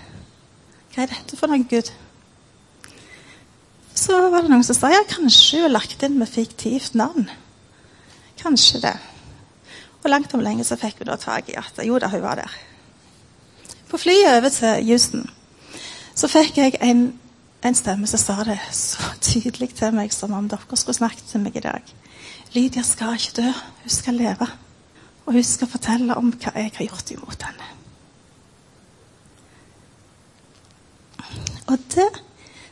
Hva 0.94 1.04
er 1.04 1.12
dette 1.12 1.38
for 1.38 1.52
noe, 1.52 1.64
Gud? 1.70 1.92
Så 3.96 4.18
var 4.32 4.42
det 4.42 4.52
noen 4.52 4.64
som 4.66 4.78
sa 4.78 4.90
ja, 4.92 5.04
kanskje 5.10 5.62
hun 5.62 5.70
er 5.70 5.76
lagt 5.76 6.04
inn 6.04 6.18
med 6.20 6.30
fiktivt 6.32 6.96
navn. 6.96 7.28
Kanskje 8.42 8.82
det. 8.88 8.96
Og 10.04 10.10
langt 10.10 10.34
om 10.34 10.42
lenge 10.42 10.66
så 10.66 10.78
fikk 10.80 11.00
vi 11.00 11.08
da 11.10 11.18
tak 11.20 11.50
i 11.50 11.58
at 11.60 11.82
jo 11.86 12.00
da, 12.02 12.10
hun 12.10 12.24
var 12.24 12.42
der. 12.42 12.54
På 13.90 14.00
flyet 14.02 14.38
over 14.38 14.50
til 14.50 14.86
Houston 14.88 15.30
så 16.16 16.28
fikk 16.28 16.58
jeg 16.58 16.78
en, 16.84 17.06
en 17.64 17.76
stemme 17.76 18.08
som 18.08 18.20
sa 18.20 18.44
det 18.48 18.58
så 18.76 19.14
tydelig 19.24 19.72
til 19.78 19.94
meg 19.96 20.14
som 20.14 20.34
om 20.36 20.50
dere 20.52 20.78
skulle 20.78 20.98
snakket 20.98 21.30
til 21.32 21.44
meg 21.44 21.56
i 21.56 21.64
dag. 21.66 21.94
Lydia 22.56 22.84
skal 22.84 23.16
ikke 23.16 23.42
dø, 23.42 23.52
hun 23.84 23.94
skal 23.94 24.20
leve. 24.20 24.48
Og 25.26 25.34
hun 25.34 25.44
skal 25.46 25.70
fortelle 25.72 26.18
om 26.18 26.34
hva 26.34 26.52
jeg 26.58 26.74
har 26.76 26.88
gjort 26.88 27.12
imot 27.14 27.46
henne. 27.48 27.70
Og 31.72 31.78
det 31.94 32.10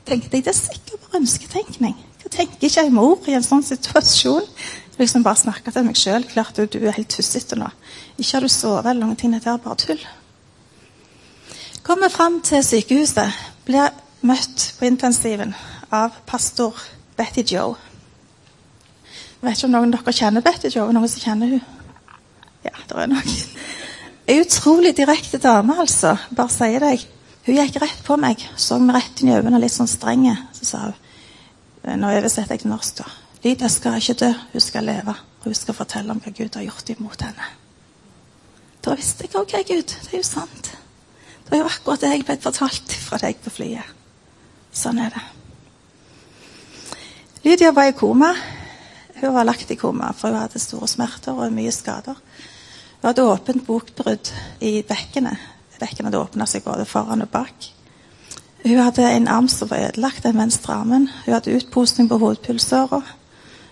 tenkte 0.05 0.35
jeg, 0.35 0.45
det 0.45 0.51
er 0.51 0.57
sikkert 0.57 1.05
bare 1.05 1.21
ønsketenkning. 1.21 1.95
Tenker 2.29 2.67
ikke 2.67 2.85
ei 2.85 2.93
mor 2.93 3.25
i 3.29 3.35
en 3.37 3.45
sånn 3.45 3.65
situasjon? 3.65 4.45
Liksom 4.99 5.23
bare 5.23 5.39
snakke 5.39 5.71
til 5.71 5.85
meg 5.87 5.97
sjøl. 5.97 6.25
Klart 6.27 6.59
du, 6.59 6.65
du 6.67 6.81
er 6.83 6.95
helt 6.97 7.09
tussete 7.13 7.57
nå. 7.57 7.69
Ikke 8.17 8.35
har 8.35 8.45
du 8.45 8.51
sovet 8.51 8.91
eller 8.91 9.05
noen 9.05 9.19
ting. 9.19 9.31
Dette 9.33 9.49
er 9.53 9.61
bare 9.63 9.79
tull. 9.79 10.01
Kommer 11.87 12.11
fram 12.11 12.41
til 12.45 12.63
sykehuset. 12.65 13.37
Blir 13.65 13.93
møtt 14.27 14.73
på 14.77 14.89
intensiven 14.89 15.55
av 15.95 16.19
pastor 16.27 16.75
Betty 17.17 17.45
Joe. 17.47 17.77
Jeg 19.39 19.47
vet 19.47 19.55
ikke 19.55 19.69
om 19.69 19.75
noen 19.77 19.93
av 19.95 20.03
dere 20.03 20.17
kjenner 20.19 20.43
Betty 20.43 20.73
Joe? 20.73 20.91
Noen 20.93 21.09
som 21.09 21.23
kjenner 21.23 21.55
hun? 21.55 21.63
Ja, 22.67 22.75
det 22.75 22.97
er 22.99 23.13
noen. 23.13 23.37
Ei 24.29 24.41
utrolig 24.43 24.91
direkte 24.97 25.39
dame, 25.41 25.79
altså. 25.81 26.17
Bare 26.35 26.53
sier 26.53 26.83
deg. 26.83 27.07
Hun 27.47 27.55
gikk 27.55 27.79
rett 27.81 28.01
på 28.05 28.19
meg, 28.19 28.43
så 28.59 28.77
meg 28.83 28.99
rett 28.99 29.23
inn 29.23 29.31
i 29.31 29.37
øynene, 29.39 29.61
litt 29.63 29.73
sånn 29.73 29.89
strenge. 29.89 30.35
Så 30.59 30.67
sa 30.67 30.81
hun 30.89 30.97
Nå 31.83 32.11
oversetter 32.11 32.55
jeg 32.55 32.65
til 32.65 32.73
norsk, 32.73 32.99
da. 32.99 33.07
Lydia 33.43 33.69
skal 33.71 34.01
ikke 34.01 34.17
dø, 34.19 34.29
hun 34.51 34.63
skal 34.63 34.87
leve. 34.89 35.15
Og 35.39 35.47
hun 35.47 35.55
skal 35.55 35.77
fortelle 35.77 36.11
om 36.11 36.19
hva 36.19 36.33
Gud 36.35 36.57
har 36.57 36.65
gjort 36.67 36.91
imot 36.91 37.23
henne. 37.23 37.49
Da 38.83 38.95
visste 38.99 39.27
jeg 39.27 39.35
OK, 39.39 39.55
Gud. 39.67 39.95
Det 40.03 40.13
er 40.13 40.19
jo 40.19 40.27
sant. 40.27 40.71
Det 41.43 41.51
var 41.51 41.63
jo 41.63 41.71
akkurat 41.71 42.03
det 42.03 42.11
jeg 42.13 42.25
ble 42.27 42.37
fortalt 42.43 42.95
fra 43.05 43.19
deg 43.21 43.39
på 43.43 43.53
flyet. 43.53 43.95
Sånn 44.75 44.99
er 45.01 45.15
det. 45.15 45.23
Lydia 47.47 47.71
var 47.75 47.89
i 47.89 47.95
koma. 47.95 48.33
Hun 49.19 49.33
var 49.35 49.47
lagt 49.47 49.71
i 49.71 49.79
koma, 49.79 50.11
for 50.15 50.31
hun 50.31 50.43
hadde 50.43 50.61
store 50.61 50.87
smerter 50.87 51.39
og 51.39 51.55
mye 51.55 51.71
skader. 51.75 52.19
Hun 52.99 53.07
hadde 53.07 53.27
åpent 53.31 53.65
bokbrudd 53.67 54.31
i 54.63 54.79
bekkenet. 54.87 55.39
Bekkenet 55.79 56.11
hadde 56.11 56.23
åpna 56.23 56.47
seg 56.47 56.67
både 56.67 56.87
foran 56.87 57.23
og 57.23 57.31
bak. 57.31 57.71
Hun 58.63 58.79
hadde 58.83 59.05
en 59.07 59.27
arm 59.27 59.47
som 59.47 59.69
var 59.69 59.87
ødelagt, 59.89 60.23
den 60.23 60.37
venstre 60.37 60.73
armen. 60.73 61.07
Hun 61.25 61.33
hadde 61.33 61.55
utposning 61.55 62.09
på 62.09 62.17
hovedpulsåra. 62.19 63.01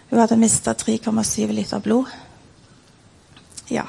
Hun 0.10 0.20
hadde 0.20 0.38
mista 0.40 0.74
3,7 0.74 1.52
liter 1.52 1.80
blod. 1.80 2.06
Ja. 3.68 3.84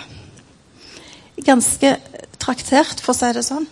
Ganske 1.37 1.97
traktert, 2.38 3.00
for 3.00 3.14
å 3.14 3.19
si 3.19 3.31
det 3.35 3.45
sånn. 3.47 3.69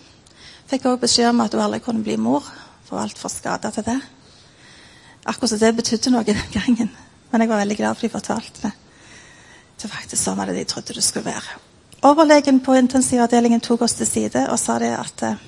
Fikk 0.71 0.87
også 0.87 1.03
beskjed 1.03 1.29
om 1.33 1.43
at 1.43 1.55
hun 1.55 1.65
aldri 1.65 1.81
kunne 1.83 2.03
bli 2.03 2.15
mor. 2.17 2.47
For 2.87 3.01
altfor 3.01 3.31
skada 3.31 3.71
til 3.75 3.83
det. 3.83 3.99
Akkurat 5.27 5.51
som 5.51 5.59
det 5.59 5.75
betydde 5.75 6.13
noe 6.13 6.23
den 6.23 6.39
gangen. 6.53 6.93
Men 7.31 7.43
jeg 7.43 7.51
var 7.51 7.59
veldig 7.59 7.77
glad 7.81 7.97
for 7.97 8.07
de 8.07 8.13
fortalte 8.13 8.63
det. 8.63 8.71
Det 9.77 9.89
var 9.89 9.99
faktisk 9.99 10.23
sånn 10.23 10.39
var 10.39 10.47
det 10.47 10.61
de 10.61 10.65
trodde 10.71 10.95
det 10.95 11.03
skulle 11.03 11.27
være. 11.27 11.59
Overlegen 12.07 12.61
på 12.63 12.77
intensivavdelingen 12.79 13.61
tok 13.61 13.83
oss 13.83 13.97
til 13.99 14.07
side 14.07 14.47
og 14.47 14.59
sa 14.61 14.77
det 14.79 14.93
at 14.95 15.23
eh, 15.27 15.43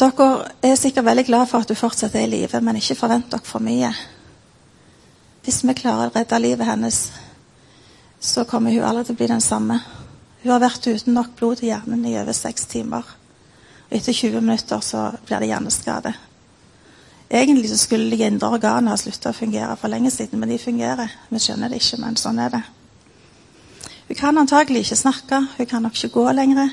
dere 0.00 0.26
er 0.64 0.78
sikkert 0.78 1.04
veldig 1.04 1.26
glad 1.28 1.48
for 1.50 1.62
at 1.62 1.68
du 1.68 1.76
fortsatt 1.76 2.14
er 2.16 2.26
i 2.26 2.30
live, 2.30 2.60
men 2.64 2.78
ikke 2.80 2.98
forvent 2.98 3.30
dere 3.32 3.44
for 3.44 3.62
mye. 3.64 3.90
Hvis 5.44 5.62
vi 5.64 5.74
klarer 5.76 6.10
å 6.10 6.14
redde 6.14 6.40
livet 6.40 6.68
hennes, 6.68 6.98
så 8.20 8.44
kommer 8.48 8.74
hun 8.74 8.84
aldri 8.84 9.06
til 9.08 9.16
å 9.16 9.20
bli 9.20 9.30
den 9.30 9.44
samme. 9.44 9.78
Hun 10.42 10.52
har 10.52 10.62
vært 10.62 10.88
uten 10.88 11.16
nok 11.16 11.34
blod 11.36 11.60
til 11.60 11.70
hjernen 11.70 12.04
i 12.08 12.16
over 12.20 12.36
seks 12.36 12.68
timer. 12.68 13.04
Og 13.88 13.96
etter 13.96 14.16
20 14.16 14.44
minutter 14.44 14.84
så 14.84 15.06
blir 15.26 15.40
det 15.40 15.50
hjerneskade. 15.50 16.12
Egentlig 17.30 17.70
så 17.70 17.78
skulle 17.78 18.10
de 18.10 18.26
indre 18.26 18.48
organene 18.50 18.92
ha 18.92 18.98
slutta 18.98 19.30
å 19.30 19.36
fungere 19.36 19.76
for 19.78 19.92
lenge 19.92 20.10
siden, 20.10 20.40
men 20.40 20.50
de 20.50 20.58
fungerer. 20.58 21.12
Vi 21.30 21.40
skjønner 21.42 21.70
det 21.70 21.78
ikke, 21.80 22.00
men 22.02 22.18
sånn 22.18 22.40
er 22.42 22.56
det. 22.56 22.62
Hun 24.08 24.18
kan 24.18 24.40
antagelig 24.40 24.86
ikke 24.86 24.98
snakke, 24.98 25.44
hun 25.56 25.68
kan 25.70 25.86
nok 25.86 25.94
ikke 25.94 26.16
gå 26.16 26.24
lenger. 26.34 26.72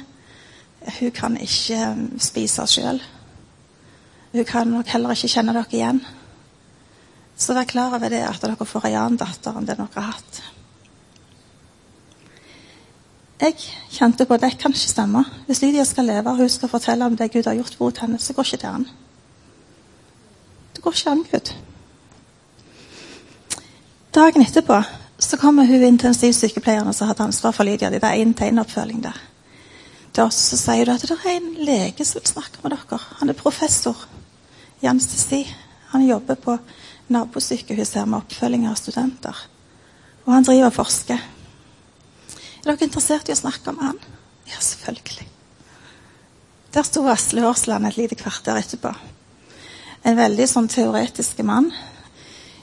Hun 0.97 1.11
kan 1.13 1.37
ikke 1.37 1.83
um, 1.91 2.07
spise 2.21 2.65
sjøl. 2.71 3.01
Hun 4.37 4.45
kan 4.45 4.69
nok 4.69 4.91
heller 4.93 5.15
ikke 5.15 5.31
kjenne 5.31 5.53
dere 5.55 5.73
igjen. 5.73 5.99
Så 7.37 7.55
vær 7.57 7.65
klar 7.65 7.95
over 7.97 8.11
det 8.13 8.19
at 8.21 8.43
dere 8.43 8.65
får 8.69 8.83
en 8.85 8.97
annen 8.99 9.15
datter 9.17 9.55
enn 9.57 9.65
det 9.65 9.75
dere 9.79 9.87
har 9.95 10.11
hatt. 10.11 10.41
Jeg 13.41 13.55
kjente 13.93 14.25
på 14.25 14.35
at 14.37 14.43
det 14.45 14.51
kan 14.61 14.73
ikke 14.73 14.91
stemme. 14.91 15.23
Hvis 15.47 15.61
Lydia 15.63 15.85
skal 15.89 16.05
leve 16.05 16.29
og 16.29 16.37
hun 16.37 16.49
skal 16.49 16.69
fortelle 16.69 17.05
om 17.05 17.15
det 17.17 17.31
Gud 17.33 17.49
har 17.49 17.57
gjort 17.57 17.79
mot 17.79 18.01
henne, 18.01 18.19
så 18.21 18.33
går 18.33 18.45
ikke 18.45 18.59
det 18.61 18.69
an. 18.69 18.85
Det 20.75 20.83
går 20.85 20.97
ikke 20.99 21.15
an, 21.15 21.23
Gud. 21.31 21.53
Dagen 24.13 24.45
etterpå 24.45 24.81
så 25.17 25.37
kommer 25.37 25.65
hun 25.65 25.87
intensivsykepleieren 25.87 26.93
som 26.93 27.09
hadde 27.09 27.25
ansvar 27.25 27.57
for 27.57 27.65
Lydia. 27.65 27.89
Det 27.89 28.03
er 28.03 28.21
én 28.21 28.37
tegnoppfølging 28.37 29.01
der. 29.01 29.17
Da 30.13 30.29
så 30.29 30.57
sier 30.57 30.85
du 30.85 30.93
at 30.93 31.01
det 31.01 31.17
er 31.17 31.35
en 31.35 31.49
lege 31.65 32.05
som 32.05 32.21
vil 32.21 32.29
snakke 32.29 32.61
med 32.63 32.77
dere. 32.77 33.01
Han 33.19 33.29
er 33.29 33.37
professor 33.37 34.05
i 34.81 34.89
anestesi. 34.89 35.43
Han 35.93 36.05
jobber 36.07 36.35
på 36.35 36.57
nabosykehuset 37.13 38.01
her 38.01 38.09
med 38.09 38.21
oppfølging 38.21 38.67
av 38.69 38.77
studenter. 38.79 39.35
Og 40.25 40.33
han 40.33 40.47
driver 40.47 40.69
og 40.69 40.77
forsker. 40.77 41.25
Er 42.61 42.69
dere 42.71 42.87
interessert 42.89 43.29
i 43.29 43.35
å 43.35 43.39
snakke 43.39 43.71
om 43.71 43.79
han? 43.81 43.99
Ja, 44.47 44.59
selvfølgelig. 44.59 45.27
Der 46.75 46.83
sto 46.83 47.05
Asle 47.07 47.45
Hårsland 47.45 47.87
et 47.87 47.97
lite 47.97 48.17
kvarter 48.19 48.59
etterpå. 48.59 48.91
En 50.03 50.19
veldig 50.19 50.47
sånn 50.51 50.67
teoretisk 50.71 51.39
mann 51.47 51.71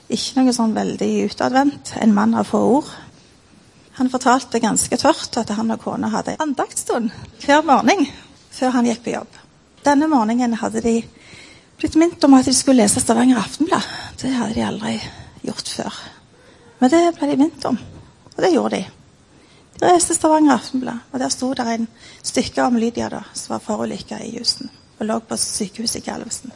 ikke 0.05 0.37
noe 0.37 0.53
sånn 0.53 0.75
veldig 0.75 1.11
utadvendt. 1.31 1.95
En 2.01 2.13
mann 2.13 2.35
av 2.37 2.49
få 2.49 2.61
ord. 2.77 2.89
Han 3.97 4.11
fortalte 4.11 4.61
ganske 4.61 4.97
tørt 5.01 5.37
at 5.39 5.53
han 5.55 5.71
og 5.73 5.81
kona 5.81 6.11
hadde 6.13 6.35
andaktstund 6.43 7.13
hver 7.45 7.63
morgen 7.65 8.05
før 8.53 8.75
han 8.75 8.89
gikk 8.89 9.05
på 9.05 9.15
jobb. 9.15 9.39
Denne 9.85 10.09
morgenen 10.11 10.57
hadde 10.59 10.83
de 10.83 10.97
blitt 11.79 11.95
minnet 11.99 12.23
om 12.23 12.33
at 12.37 12.47
de 12.47 12.53
skulle 12.55 12.83
lese 12.83 13.01
Stavanger 13.03 13.39
Aftenblad. 13.39 13.81
Det 14.21 14.33
hadde 14.33 14.53
de 14.53 14.65
aldri 14.65 14.95
gjort 15.45 15.73
før. 15.77 15.99
Men 16.79 16.91
det 16.91 17.01
ble 17.17 17.31
de 17.31 17.37
minnet 17.39 17.67
om, 17.69 17.77
og 18.35 18.41
det 18.43 18.53
gjorde 18.53 18.79
de. 18.79 18.85
De 19.79 19.91
leste 19.91 20.15
Stavanger 20.15 20.55
Aftenblad, 20.55 21.03
og 21.11 21.19
der 21.19 21.31
sto 21.33 21.53
det 21.53 21.67
en 21.67 21.87
stykke 22.23 22.63
om 22.63 22.79
Lydia 22.79 23.09
da, 23.11 23.23
som 23.33 23.55
var 23.55 23.63
forulykka 23.63 24.21
i 24.23 24.35
Houston 24.37 24.71
og 24.99 25.07
lå 25.09 25.17
på 25.27 25.37
sykehuset 25.39 25.99
i 25.99 26.05
Galvesen. 26.05 26.53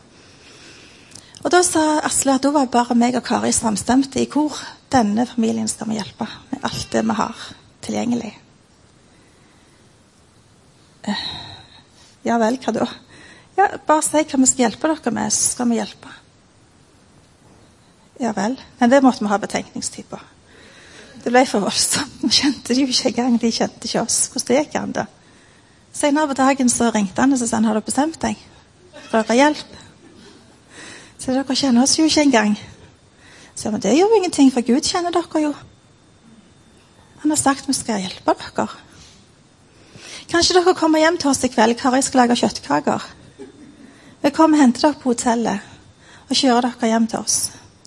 Og 1.43 1.51
Da 1.51 1.62
sa 1.63 1.99
Asle 2.03 2.36
at 2.36 2.43
da 2.43 2.51
var 2.51 2.67
bare 2.71 2.95
meg 2.95 3.15
og 3.15 3.23
Kari 3.23 3.51
samstemte 3.55 4.19
i 4.19 4.27
kor. 4.32 4.55
Denne 4.91 5.25
familien 5.27 5.67
skal 5.67 5.88
vi 5.88 5.95
hjelpe 5.95 6.27
med 6.51 6.63
alt 6.63 6.88
det 6.91 7.03
vi 7.05 7.15
har 7.15 7.43
tilgjengelig. 7.82 8.32
Eh, 11.03 11.21
ja 12.27 12.38
vel, 12.38 12.60
hva 12.60 12.73
da? 12.75 12.88
Ja, 13.60 13.67
Bare 13.84 14.04
si 14.06 14.24
hva 14.24 14.39
vi 14.39 14.48
skal 14.48 14.69
hjelpe 14.69 14.88
dere 14.88 15.12
med, 15.12 15.34
så 15.36 15.54
skal 15.54 15.67
vi 15.67 15.80
hjelpe. 15.82 16.12
Ja 18.19 18.32
vel. 18.36 18.56
Men 18.80 18.91
det 18.91 19.02
måtte 19.04 19.24
vi 19.24 19.32
ha 19.32 19.39
betenkningstid 19.39 20.08
på. 20.12 20.19
Det 21.24 21.32
ble 21.32 21.43
for 21.48 21.63
voldsomt. 21.65 22.22
Vi 22.24 22.32
kjente 22.39 22.72
det 22.72 22.80
jo 22.80 22.88
ikke 22.88 23.12
engang. 23.12 23.39
De 23.39 23.52
kjente 23.52 23.88
ikke 23.88 24.06
oss. 24.06 24.30
Hvordan 24.32 24.48
det 24.48 24.60
gikk 24.62 24.80
an, 24.80 24.95
da? 24.95 25.06
Senere 25.95 26.30
på 26.32 26.38
dagen 26.39 26.72
så 26.72 26.88
ringte 26.95 27.19
han 27.19 27.36
og 27.36 27.41
sa 27.41 27.58
han 27.58 27.67
har 27.67 27.76
du 27.76 27.84
bestemt 27.84 28.19
deg 28.22 28.39
for 29.10 29.24
dere 29.24 29.39
hjelp. 29.39 29.78
Så 31.19 31.34
dere 31.36 31.56
kjenner 31.58 31.84
oss 31.84 31.98
jo 32.00 32.08
ikke 32.08 32.28
engang. 32.28 32.56
Så 33.56 33.72
men 33.74 33.84
det 33.84 33.98
gjør 33.98 34.13
jo 34.13 34.19
ingenting, 34.22 34.52
for 34.56 34.63
Gud 34.63 34.88
kjenner 34.88 35.12
dere 35.12 35.43
jo. 35.43 35.54
Han 37.24 37.34
har 37.34 37.41
sagt 37.41 37.67
vi 37.67 37.76
skal 37.76 38.06
hjelpe 38.06 38.38
dere. 38.39 38.69
Kanskje 40.30 40.60
dere 40.60 40.78
kommer 40.78 41.02
hjem 41.02 41.17
til 41.19 41.34
oss 41.34 41.43
i 41.43 41.52
kveld. 41.52 41.76
Kari 41.80 42.04
skal 42.06 42.24
lage 42.24 42.38
kjøttkaker. 42.39 43.08
Vi 44.21 44.32
kommer 44.36 44.60
og 44.60 44.63
henter 44.65 44.88
dere 44.88 44.99
på 44.99 45.13
hotellet 45.13 45.65
og 46.29 46.36
kjører 46.36 46.67
dere 46.67 46.91
hjem 46.91 47.08
til 47.10 47.23
oss. 47.23 47.38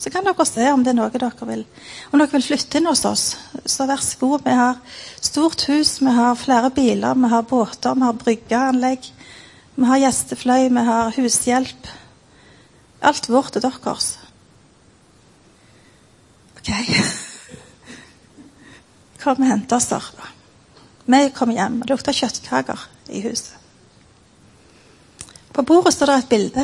Så 0.03 0.11
kan 0.11 0.25
dere 0.27 0.47
se 0.49 0.65
om 0.73 0.83
det 0.83 0.91
er 0.91 0.99
noe 0.99 1.13
dere 1.15 1.47
vil 1.47 1.63
Om 2.11 2.19
dere 2.19 2.33
vil 2.33 2.43
flytte 2.43 2.81
inn 2.81 2.89
hos 2.91 3.05
oss, 3.07 3.37
så 3.65 3.87
vær 3.87 4.03
så 4.03 4.19
god. 4.19 4.43
Vi 4.43 4.57
har 4.59 4.81
stort 5.21 5.63
hus, 5.71 6.01
vi 6.01 6.15
har 6.17 6.35
flere 6.41 6.73
biler, 6.75 7.15
vi 7.15 7.31
har 7.31 7.47
båter, 7.47 7.95
vi 7.95 8.09
har 8.09 8.19
bryggeanlegg. 8.25 9.13
Vi 9.75 9.89
har 9.89 10.03
gjestefløy, 10.03 10.69
vi 10.69 10.85
har 10.89 11.15
hushjelp. 11.17 11.89
Alt 13.03 13.29
vårt 13.31 13.57
er 13.57 13.65
deres. 13.65 14.11
OK. 16.59 16.71
Kom 19.23 19.39
og 19.39 19.49
hent 19.49 19.73
oss, 19.73 19.89
da. 19.95 20.03
Vi 21.07 21.25
kommer 21.35 21.57
hjem. 21.57 21.81
Det 21.83 21.95
lukter 21.95 22.17
kjøttkaker 22.17 22.89
i 23.11 23.23
huset. 23.25 23.62
På 25.53 25.63
bordet 25.63 25.95
står 25.95 26.07
det 26.07 26.19
et 26.19 26.29
bilde 26.29 26.63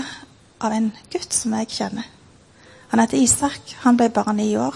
av 0.64 0.72
en 0.72 0.88
gutt 1.12 1.35
som 1.35 1.53
jeg 1.59 1.68
kjenner. 1.77 2.07
Han 2.88 3.03
heter 3.03 3.20
Isak. 3.20 3.74
Han 3.85 3.98
ble 4.01 4.09
bare 4.09 4.33
ni 4.33 4.48
år. 4.57 4.74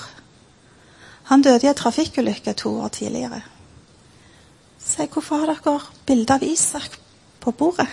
Han 1.30 1.42
døde 1.42 1.64
i 1.64 1.70
en 1.70 1.78
trafikkulykke 1.78 2.52
to 2.60 2.74
år 2.84 2.92
tidligere. 2.92 3.40
Så 4.82 5.02
jeg, 5.02 5.12
hvorfor 5.14 5.40
har 5.40 5.54
dere 5.54 5.78
bilde 6.06 6.34
av 6.34 6.44
Isak 6.44 6.98
på 7.40 7.54
bordet? 7.56 7.88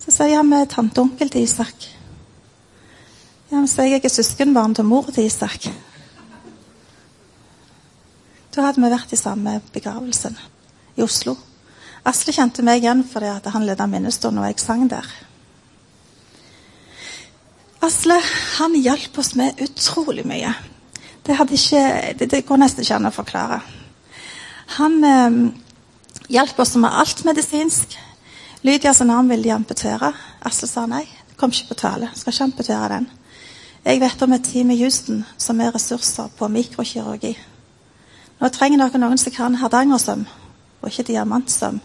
Så 0.00 0.14
sier 0.14 0.38
han 0.38 0.48
med 0.48 0.70
tante 0.72 1.02
og 1.02 1.10
onkel 1.10 1.28
til 1.28 1.44
Isak. 1.44 1.90
Ja, 3.50 3.60
så 3.66 3.84
jeg 3.84 4.00
er 4.04 4.14
søskenbarn 4.14 4.74
til 4.78 4.88
mor 4.88 5.10
til 5.12 5.26
Isak. 5.26 5.68
Da 8.54 8.64
hadde 8.64 8.80
vi 8.80 8.90
vært 8.90 9.12
i 9.12 9.20
samme 9.20 9.58
begravelsen 9.74 10.38
i 10.96 11.04
Oslo. 11.04 11.36
Asle 12.08 12.32
kjente 12.32 12.64
meg 12.64 12.80
igjen 12.80 13.02
fordi 13.04 13.32
han 13.52 13.66
ledet 13.66 13.88
minnestunden, 13.90 14.42
og 14.42 14.48
jeg 14.48 14.62
sang 14.62 14.86
der. 14.88 15.06
Asle 17.84 18.16
han 18.58 18.76
hjalp 18.76 19.18
oss 19.20 19.34
med 19.36 19.60
utrolig 19.64 20.24
mye. 20.28 20.52
Det, 21.24 21.36
ikke, 21.36 21.82
det, 22.18 22.30
det 22.32 22.44
går 22.48 22.60
nesten 22.60 22.84
ikke 22.84 22.96
an 22.96 23.08
å 23.08 23.14
forklare. 23.14 23.60
Han 24.76 24.98
eh, 25.04 25.38
hjalp 26.32 26.60
oss 26.60 26.76
med 26.80 26.92
alt 26.92 27.24
medisinsk. 27.28 27.96
Lydia 28.64 28.92
sin 28.94 29.12
arm 29.12 29.28
ville 29.32 29.48
de 29.48 29.54
amputere. 29.54 30.12
Asle 30.44 30.68
sa 30.68 30.84
nei. 30.88 31.06
Det 31.28 31.36
kom 31.40 31.52
ikke 31.52 31.72
på 31.72 31.80
tale. 31.84 32.10
Skal 32.16 32.34
ikke 32.34 32.48
amputere 32.50 32.90
den. 32.96 33.08
Jeg 33.84 34.00
vet 34.02 34.22
om 34.22 34.32
et 34.36 34.44
team 34.44 34.70
i 34.72 34.80
Houston 34.82 35.22
som 35.40 35.60
er 35.60 35.72
ressurser 35.72 36.28
på 36.36 36.48
mikrokirurgi. 36.52 37.32
Nå 38.40 38.48
trenger 38.52 38.82
dere 38.82 39.00
noen 39.00 39.20
som 39.20 39.32
kan 39.32 39.56
hardangersøm, 39.60 40.26
og 40.80 40.88
ikke 40.88 41.08
diamantsøm. 41.12 41.80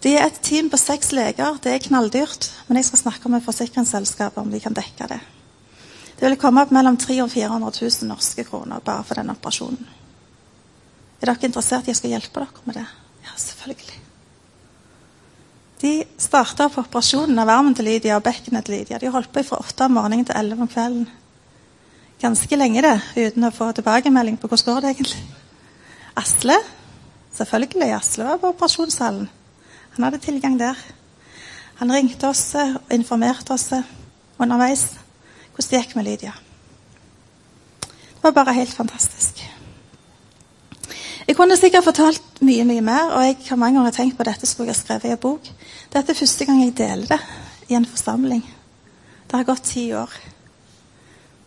De 0.00 0.14
er 0.16 0.24
et 0.24 0.40
team 0.42 0.70
på 0.72 0.78
seks 0.80 1.12
leger. 1.12 1.58
Det 1.60 1.74
er 1.74 1.82
knalldyrt, 1.84 2.48
men 2.68 2.80
jeg 2.80 2.88
skal 2.88 3.02
snakke 3.02 3.28
med 3.32 3.44
forsikringsselskapet 3.44 4.40
om 4.40 4.50
de 4.52 4.60
kan 4.62 4.76
dekke 4.76 5.08
det. 5.10 5.20
Det 6.20 6.28
vil 6.28 6.40
komme 6.40 6.64
opp 6.64 6.72
mellom 6.72 6.96
300 7.00 7.24
og 7.24 7.32
400 7.32 7.80
000 7.80 8.08
norske 8.08 8.44
kroner 8.48 8.82
bare 8.84 9.04
for 9.08 9.20
den 9.20 9.32
operasjonen. 9.32 9.88
Er 11.20 11.28
dere 11.28 11.48
interessert 11.48 11.84
i 11.84 11.92
at 11.92 11.92
jeg 11.92 12.00
skal 12.00 12.14
hjelpe 12.14 12.40
dere 12.40 12.64
med 12.68 12.78
det? 12.80 12.86
Ja, 13.26 13.36
selvfølgelig. 13.36 13.98
De 15.80 15.92
starta 16.20 16.66
opp 16.68 16.76
operasjonen 16.80 17.40
av 17.40 17.52
armen 17.52 17.76
til 17.76 17.88
Lydia 17.88 18.18
og 18.18 18.24
bekkenet 18.24 18.66
til 18.68 18.76
Lydia. 18.76 19.00
De 19.00 19.12
holdt 19.12 19.32
på 19.32 19.44
fra 19.48 19.60
åtte 19.60 19.88
om 19.88 19.96
morgenen 19.96 20.28
til 20.28 20.36
elleve 20.36 20.64
om 20.64 20.68
kvelden. 20.68 21.08
Ganske 22.20 22.56
lenge 22.56 22.84
det, 22.84 22.96
uten 23.16 23.48
å 23.48 23.52
få 23.52 23.70
tilbakemelding 23.76 24.36
på 24.40 24.48
hvordan 24.48 24.74
går 24.74 24.84
det 24.84 24.94
egentlig. 24.94 25.22
Asle 26.20 26.56
selvfølgelig, 27.32 27.94
Asle 27.96 28.26
var 28.28 28.40
på 28.42 28.52
operasjonssalen. 28.52 29.28
Han 29.94 30.04
hadde 30.04 30.22
tilgang 30.22 30.58
der. 30.60 30.78
Han 31.80 31.92
ringte 31.92 32.28
oss 32.28 32.44
og 32.60 32.92
informerte 32.92 33.54
oss 33.56 33.70
underveis 34.40 34.86
hvordan 35.54 35.70
det 35.70 35.80
gikk 35.82 35.96
med 35.96 36.06
Lydia. 36.08 36.32
Det 37.80 38.22
var 38.22 38.36
bare 38.36 38.54
helt 38.56 38.74
fantastisk. 38.74 39.40
Jeg 41.26 41.36
kunne 41.36 41.56
sikkert 41.56 41.84
fortalt 41.84 42.40
mye 42.44 42.64
mye 42.66 42.82
mer, 42.84 43.12
og 43.14 43.24
jeg 43.24 43.36
har 43.48 43.58
mange 43.60 43.78
ganger 43.78 43.94
tenkt 43.94 44.16
på 44.18 44.26
dette 44.26 44.48
skulle 44.48 44.72
jeg 44.72 44.80
skrevet 44.80 45.08
i 45.08 45.12
en 45.14 45.20
bok. 45.20 45.46
Dette 45.92 46.12
er 46.12 46.18
første 46.18 46.46
gang 46.48 46.62
jeg 46.64 46.76
deler 46.76 47.06
det 47.06 47.20
i 47.70 47.76
en 47.78 47.86
forsamling. 47.86 48.42
Det 49.30 49.38
har 49.38 49.46
gått 49.46 49.68
ti 49.70 49.84
år. 49.94 50.10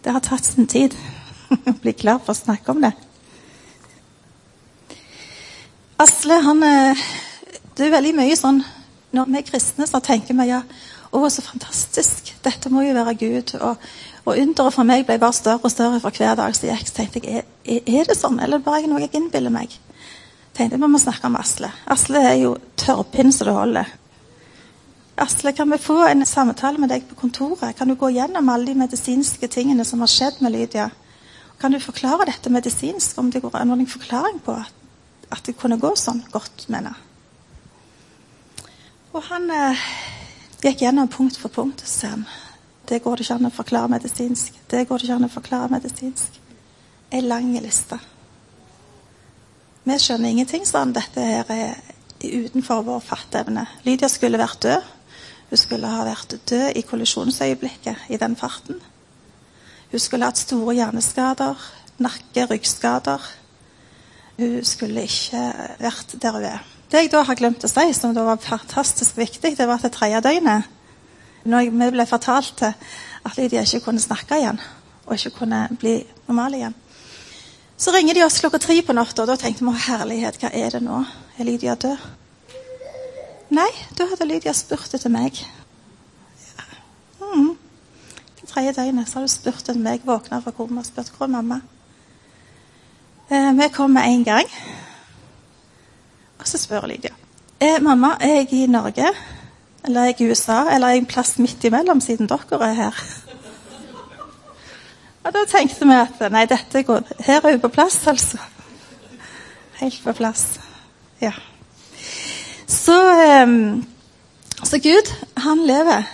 Det 0.03 0.13
har 0.13 0.23
tatt 0.23 0.45
sin 0.45 0.69
tid 0.71 0.95
å 1.69 1.75
bli 1.83 1.93
klar 1.93 2.21
for 2.23 2.33
å 2.33 2.41
snakke 2.41 2.71
om 2.71 2.81
det. 2.85 2.93
Asle 6.03 6.39
han 6.47 6.63
eh, 6.63 7.03
Det 7.73 7.87
er 7.87 7.93
veldig 7.95 8.13
mye 8.17 8.35
sånn 8.37 8.61
Når 9.13 9.29
vi 9.29 9.39
er 9.39 9.45
kristne, 9.47 9.85
så 9.89 10.01
tenker 10.01 10.37
vi 10.37 10.49
ja, 10.49 10.63
å, 11.13 11.21
så 11.29 11.43
fantastisk. 11.45 12.31
Dette 12.41 12.71
må 12.73 12.81
jo 12.81 12.95
være 12.97 13.13
Gud. 13.19 13.51
Og, 13.61 13.83
og 14.25 14.39
underet 14.41 14.73
for 14.73 14.89
meg 14.89 15.05
ble 15.05 15.19
bare 15.21 15.37
større 15.37 15.61
og 15.61 15.73
større 15.73 15.99
for 16.01 16.17
hver 16.17 16.33
dag 16.39 16.55
som 16.57 16.71
gikk. 16.71 16.87
Så 16.89 16.95
tenkte 16.97 17.21
jeg, 17.21 17.43
er, 17.61 17.83
er 17.85 18.09
det 18.09 18.17
sånn, 18.17 18.39
eller 18.41 18.63
bare 18.65 18.89
noe 18.89 19.03
jeg 19.05 19.13
innbiller 19.19 19.53
meg? 19.53 19.75
tenkte 20.53 20.77
jeg 20.77 20.81
vi 20.81 20.89
må 20.89 21.01
snakke 21.01 21.29
om 21.29 21.37
Asle. 21.37 21.69
Asle 21.89 22.23
er 22.25 22.39
jo 22.41 22.55
tørrpinn 22.77 23.29
så 23.33 23.45
det 23.45 23.55
holder. 23.57 23.93
Asle, 25.21 25.53
kan 25.53 25.69
vi 25.69 25.81
få 25.81 25.99
en 26.07 26.25
samtale 26.25 26.81
med 26.81 26.89
deg 26.89 27.05
på 27.09 27.17
kontoret? 27.21 27.77
Kan 27.77 27.89
du 27.89 27.97
gå 27.97 28.09
gjennom 28.13 28.49
alle 28.49 28.71
de 28.71 28.77
medisinske 28.77 29.49
tingene 29.53 29.85
som 29.85 30.01
har 30.01 30.09
skjedd 30.09 30.41
med 30.41 30.53
Lydia? 30.57 30.89
Kan 31.61 31.73
du 31.73 31.81
forklare 31.81 32.25
dette 32.29 32.49
medisinsk, 32.53 33.17
om 33.21 33.29
det 33.33 33.45
går 33.45 33.61
noen 33.69 33.89
forklaring 33.89 34.41
på 34.45 34.57
at, 34.57 34.73
at 35.29 35.45
det 35.45 35.57
kunne 35.61 35.81
gå 35.81 35.93
sånn 35.97 36.25
godt 36.33 36.65
med 36.69 36.81
henne? 36.81 36.97
Og 39.13 39.21
han 39.29 39.45
eh, 39.53 39.81
gikk 40.63 40.81
gjennom 40.81 41.09
punkt 41.11 41.37
for 41.37 41.53
punkt. 41.53 41.83
sa 41.85 42.15
han, 42.15 42.25
det 42.89 43.03
går 43.03 43.17
det 43.17 43.27
ikke 43.27 43.35
an 43.37 43.49
å 43.49 43.53
forklare 43.53 43.91
medisinsk. 43.93 44.57
Det 44.69 44.87
går 44.89 44.99
det 44.99 45.07
ikke 45.07 45.19
an 45.19 45.27
å 45.27 45.33
forklare 45.33 45.69
medisinsk. 45.71 46.39
Ei 47.13 47.21
lang 47.21 47.51
liste. 47.61 47.99
Vi 49.83 49.99
skjønner 49.99 50.33
ingenting, 50.33 50.65
sånn. 50.65 50.95
Dette 50.95 51.21
her 51.21 51.53
er 51.53 51.77
utenfor 52.23 52.81
vår 52.87 53.05
fatteevne. 53.05 53.67
Lydia 53.85 54.09
skulle 54.09 54.41
vært 54.41 54.65
død. 54.65 54.91
Hun 55.51 55.61
skulle 55.61 55.93
ha 55.93 56.05
vært 56.07 56.37
død 56.49 56.79
i 56.79 56.85
kollisjonsøyeblikket 56.87 58.09
i 58.09 58.17
den 58.17 58.35
farten. 58.39 58.81
Hun 59.91 60.01
skulle 60.01 60.25
hatt 60.25 60.41
store 60.41 60.73
hjerneskader, 60.79 61.59
nakke- 62.01 62.47
ryggskader. 62.49 63.21
Hun 64.39 64.63
skulle 64.65 65.05
ikke 65.05 65.43
vært 65.83 66.15
der 66.17 66.39
hun 66.39 66.47
er. 66.55 66.72
Det 66.93 66.99
jeg 67.01 67.09
da 67.09 67.23
har 67.25 67.37
glemt 67.39 67.63
å 67.65 67.69
si, 67.71 67.87
som 67.97 68.11
da 68.13 68.21
var 68.21 68.37
fantastisk 68.37 69.17
viktig, 69.17 69.55
det 69.57 69.65
var 69.65 69.79
at 69.79 69.87
det 69.87 69.95
tredje 69.95 70.19
døgnet 70.21 70.67
Når 71.49 71.71
vi 71.73 71.87
ble 71.95 72.05
fortalt 72.05 72.61
at 72.61 73.37
Lydia 73.39 73.63
ikke 73.65 73.87
kunne 73.87 74.03
snakke 74.03 74.37
igjen, 74.37 74.59
og 75.07 75.15
ikke 75.15 75.39
kunne 75.39 75.63
bli 75.79 75.95
normal 76.27 76.53
igjen, 76.53 76.75
så 77.81 77.91
ringer 77.95 78.13
de 78.13 78.23
oss 78.23 78.37
klokka 78.43 78.61
tre 78.61 78.77
på 78.85 78.93
natta, 78.93 79.23
og 79.23 79.31
da 79.31 79.39
tenkte 79.41 79.65
vi 79.65 79.73
herlighet, 79.87 80.37
hva 80.37 80.53
er 80.53 80.77
det 80.77 80.83
nå? 80.85 81.01
Er 81.39 81.49
Lydia 81.49 81.73
død? 81.81 82.05
Nei, 83.57 83.71
da 83.97 84.07
hadde 84.13 84.29
Lydia 84.29 84.53
spurt 84.53 84.93
etter 84.93 85.11
meg. 85.11 85.41
Ja. 86.53 86.69
Mm. 87.33 87.51
Det 88.37 88.53
tredje 88.53 88.77
døgnet 88.77 89.09
så 89.09 89.17
hadde 89.17 89.31
hun 89.31 89.33
spurt 89.33 89.65
etter 89.65 89.81
meg, 89.81 90.05
våkna 90.05 90.43
fra 90.45 90.53
koma 90.53 90.85
og 90.85 90.91
spurt 90.91 91.09
hvor 91.17 91.25
er 91.25 91.35
mamma. 91.39 91.59
Eh, 93.33 93.51
vi 93.57 93.73
kom 93.73 93.97
med 93.97 94.13
en 94.13 94.25
gang. 94.29 94.57
Så 96.53 96.59
spør 96.61 96.85
Lydia. 96.85 97.09
Eh, 97.61 97.81
mamma, 97.81 98.11
er 98.21 98.27
jeg 98.27 98.53
i 98.53 98.65
Norge? 98.69 99.07
Eller 99.85 100.01
er 100.01 100.05
jeg 100.05 100.21
i 100.21 100.25
USA? 100.29 100.59
Eller 100.69 100.87
er 100.87 100.91
jeg 100.91 101.01
en 101.01 101.05
plass 101.09 101.39
midt 101.41 101.63
imellom, 101.65 102.01
siden 102.01 102.27
dere 102.29 102.59
er 102.61 102.73
her? 102.77 102.99
Og 105.23 105.33
da 105.33 105.41
tenkte 105.49 105.87
vi 105.89 105.95
at 105.97 106.21
nei, 106.31 106.43
dette 106.45 106.83
går 106.85 107.09
Her 107.25 107.39
er 107.41 107.55
hun 107.55 107.63
på 107.63 107.71
plass, 107.73 107.97
altså. 108.07 108.37
Helt 109.79 109.97
på 110.03 110.13
plass. 110.13 110.43
Ja. 111.21 111.31
Så, 112.67 112.99
um, 113.47 113.87
så 114.63 114.77
Gud, 114.77 115.09
han 115.37 115.65
lever. 115.65 116.05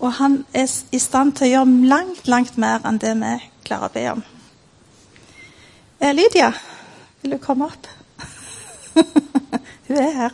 Og 0.00 0.12
han 0.12 0.44
er 0.52 0.68
i 0.92 1.00
stand 1.00 1.32
til 1.38 1.48
å 1.48 1.52
gjøre 1.54 1.88
langt, 1.88 2.28
langt 2.28 2.60
mer 2.60 2.84
enn 2.84 3.00
det 3.00 3.16
vi 3.16 3.32
klarer 3.64 3.88
å 3.88 3.96
be 3.96 4.06
om. 4.12 4.22
Eh, 6.00 6.12
Lydia, 6.12 6.52
vil 7.22 7.38
du 7.38 7.40
komme 7.40 7.72
opp? 7.72 7.92
Hun 9.90 9.98
er 9.98 10.10
her. 10.10 10.30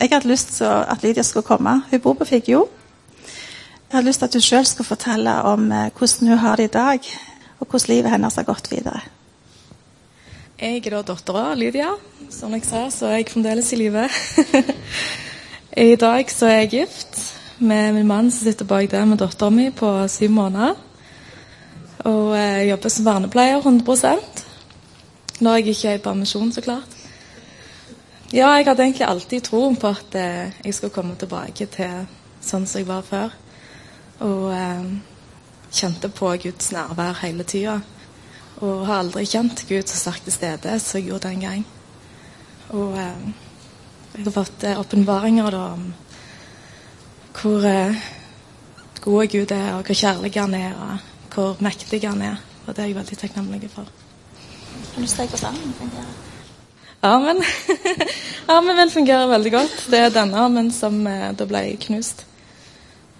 Jeg 0.00 0.08
hadde 0.12 0.28
lyst 0.28 0.48
til 0.48 0.64
at 0.64 1.02
Lydia 1.02 1.22
skulle 1.22 1.46
komme. 1.46 1.82
Hun 1.90 2.00
bor 2.00 2.12
på 2.12 2.24
Figgjo. 2.24 2.68
Jeg 3.22 3.96
hadde 3.98 4.06
lyst 4.06 4.18
til 4.18 4.26
at 4.26 4.34
hun 4.34 4.40
sjøl 4.40 4.66
skulle 4.66 4.86
fortelle 4.86 5.32
om 5.42 5.72
eh, 5.72 5.90
hvordan 5.98 6.28
hun 6.28 6.38
har 6.38 6.56
det 6.56 6.64
i 6.64 6.66
dag, 6.74 7.00
og 7.60 7.66
hvordan 7.70 7.94
livet 7.94 8.10
hennes 8.10 8.34
har 8.34 8.42
gått 8.42 8.70
videre. 8.70 9.00
Jeg 10.62 10.84
er 10.86 10.94
da 10.94 11.00
dattera 11.02 11.56
Lydia. 11.58 11.88
Som 12.30 12.52
jeg 12.54 12.62
sa, 12.62 12.84
så 12.94 13.08
er 13.08 13.16
jeg 13.18 13.32
fremdeles 13.32 13.72
i 13.74 13.80
live. 13.80 14.04
I 15.90 15.96
dag 15.98 16.28
så 16.30 16.46
er 16.46 16.60
jeg 16.60 16.68
gift 16.70 17.16
med 17.58 17.96
min 17.96 18.06
mann 18.06 18.28
som 18.30 18.46
sitter 18.46 18.68
bak 18.70 18.86
der 18.92 19.08
med 19.10 19.18
dattera 19.18 19.50
mi 19.50 19.72
på 19.74 19.88
syv 20.06 20.30
måneder. 20.30 20.76
Og 22.06 22.36
jeg 22.38 22.68
jobber 22.68 22.94
som 22.94 23.08
vernepleier 23.08 23.58
100 23.58 24.14
når 25.42 25.56
jeg 25.56 25.66
ikke 25.72 25.88
er 25.88 25.98
i 25.98 26.02
permisjon, 26.04 26.52
så 26.52 26.62
klart. 26.62 26.94
Ja, 28.32 28.52
jeg 28.54 28.68
hadde 28.68 28.84
egentlig 28.84 29.08
alltid 29.08 29.42
troen 29.42 29.74
på 29.76 29.90
at 29.90 30.14
eh, 30.14 30.52
jeg 30.64 30.74
skulle 30.74 30.94
komme 30.94 31.16
tilbake 31.18 31.66
til 31.66 32.06
sånn 32.38 32.68
som 32.70 32.78
jeg 32.78 32.86
var 32.86 33.02
før. 33.02 33.34
Og 34.20 34.46
eh, 34.54 34.86
kjente 35.74 36.08
på 36.08 36.30
Guds 36.46 36.70
nærvær 36.70 37.18
hele 37.24 37.42
tida. 37.42 37.80
Og 38.62 38.86
har 38.86 39.02
aldri 39.02 39.24
kjent 39.26 39.64
Gud 39.68 39.90
så 39.90 39.98
sterkt 39.98 40.28
til 40.28 40.36
stede 40.36 40.78
som 40.80 41.00
jeg 41.00 41.08
gjorde 41.10 41.32
den 41.32 41.42
gang. 41.42 41.64
Og 42.70 42.94
eh, 42.98 43.24
jeg 44.14 44.26
har 44.28 44.34
fått 44.36 44.64
eh, 44.64 44.78
om 44.78 45.92
hvor 47.32 47.64
eh, 47.66 47.96
gode 49.00 49.26
Gud 49.32 49.50
er, 49.50 49.74
og 49.74 49.86
hvor 49.86 49.98
kjærlig 49.98 50.32
han 50.36 50.54
er, 50.54 50.74
og 50.78 51.34
hvor 51.34 51.56
mektig 51.64 52.02
han 52.06 52.22
er. 52.22 52.36
Og 52.66 52.76
det 52.76 52.82
er 52.82 52.92
jeg 52.92 52.96
veldig 52.96 53.18
takknemlig 53.18 53.70
for. 53.70 53.88
Kan 54.94 55.02
du 55.02 55.08
streke 55.08 55.34
oss 55.34 55.40
sammen? 55.40 55.74
Armen. 57.02 57.42
armen 58.54 58.76
min 58.76 58.90
fungerer 58.90 59.26
veldig 59.26 59.52
godt. 59.52 59.86
Det 59.90 59.98
er 59.98 60.14
denne 60.14 60.38
armen 60.38 60.70
som 60.70 61.00
eh, 61.06 61.32
da 61.34 61.46
ble 61.50 61.64
knust. 61.82 62.22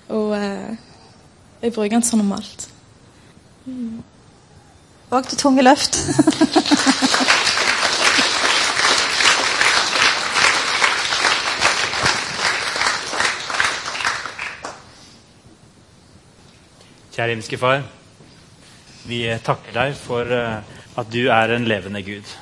Og 0.08 0.36
eh, 0.36 0.76
jeg 1.62 1.72
bruker 1.72 1.96
den 1.96 2.06
så 2.06 2.16
normalt. 2.20 2.68
Mm. 3.64 4.02
Våg 5.12 5.26
til 5.28 5.38
tunge 5.38 5.60
løft. 5.60 5.96
Kjære 17.12 17.26
himmelske 17.28 17.58
Far. 17.60 17.82
Vi 19.04 19.18
takker 19.44 19.74
deg 19.76 19.92
for 20.00 20.32
eh, 20.32 20.62
at 20.96 21.10
du 21.12 21.26
er 21.26 21.52
en 21.58 21.68
levende 21.68 22.00
Gud. 22.06 22.32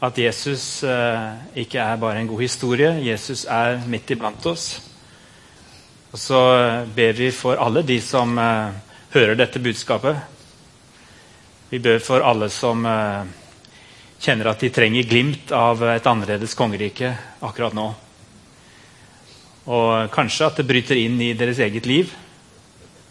At 0.00 0.16
Jesus 0.18 0.80
uh, 0.84 1.36
ikke 1.56 1.78
er 1.78 2.00
bare 2.00 2.20
en 2.20 2.30
god 2.30 2.40
historie. 2.40 2.94
Jesus 3.04 3.44
er 3.44 3.82
midt 3.88 4.10
iblant 4.16 4.46
oss. 4.48 4.80
Og 6.12 6.18
så 6.18 6.40
ber 6.96 7.12
vi 7.20 7.28
for 7.30 7.60
alle 7.60 7.84
de 7.84 8.00
som 8.00 8.38
hører 9.12 9.34
dette 9.36 9.60
budskapet. 9.60 10.35
Vi 11.70 11.78
bør 11.82 11.98
for 11.98 12.22
alle 12.22 12.46
som 12.52 12.84
uh, 12.86 13.26
kjenner 14.22 14.52
at 14.52 14.60
de 14.62 14.70
trenger 14.70 15.08
glimt 15.08 15.50
av 15.50 15.80
et 15.90 16.04
annerledes 16.06 16.54
kongerike 16.54 17.10
akkurat 17.42 17.74
nå. 17.74 17.86
Og 19.66 20.12
kanskje 20.14 20.46
at 20.46 20.60
det 20.60 20.66
bryter 20.68 21.00
inn 21.00 21.18
i 21.18 21.32
deres 21.34 21.58
eget 21.58 21.88
liv. 21.90 22.12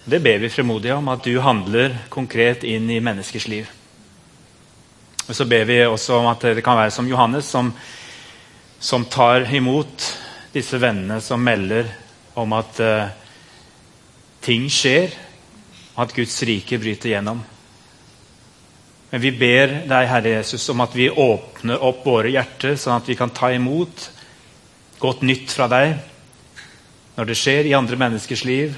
Det 0.06 0.22
ber 0.24 0.40
vi 0.40 0.54
fremodig 0.54 0.94
om, 0.96 1.10
at 1.12 1.26
du 1.26 1.36
handler 1.44 1.98
konkret 2.14 2.64
inn 2.64 2.88
i 2.94 3.02
menneskers 3.04 3.48
liv. 3.52 3.68
Og 5.28 5.36
Så 5.36 5.48
ber 5.50 5.66
vi 5.68 5.82
også 5.84 6.22
om 6.22 6.30
at 6.30 6.46
det 6.56 6.64
kan 6.64 6.78
være 6.78 6.94
som 6.96 7.10
Johannes, 7.10 7.50
som, 7.50 7.74
som 8.80 9.04
tar 9.12 9.50
imot 9.52 10.06
disse 10.54 10.80
vennene 10.80 11.20
som 11.20 11.44
melder 11.44 11.90
om 12.40 12.54
at 12.56 12.80
uh, 12.80 13.12
ting 14.46 14.70
skjer, 14.72 15.12
og 15.98 16.06
at 16.06 16.16
Guds 16.16 16.38
rike 16.48 16.80
bryter 16.80 17.12
gjennom. 17.16 17.44
Men 19.16 19.22
vi 19.24 19.30
ber 19.32 19.72
deg, 19.88 20.10
Herre 20.12 20.32
Jesus, 20.34 20.66
om 20.74 20.82
at 20.84 20.92
vi 20.92 21.06
åpner 21.08 21.80
opp 21.88 22.02
våre 22.04 22.34
hjerter, 22.34 22.74
sånn 22.76 22.98
at 22.98 23.06
vi 23.08 23.16
kan 23.16 23.30
ta 23.32 23.48
imot 23.56 24.10
godt 25.00 25.22
nytt 25.24 25.54
fra 25.56 25.70
deg. 25.72 25.94
når 27.16 27.30
det 27.30 27.38
skjer 27.40 27.70
i 27.70 27.78
andre 27.78 27.96
menneskers 27.96 28.44
liv. 28.44 28.74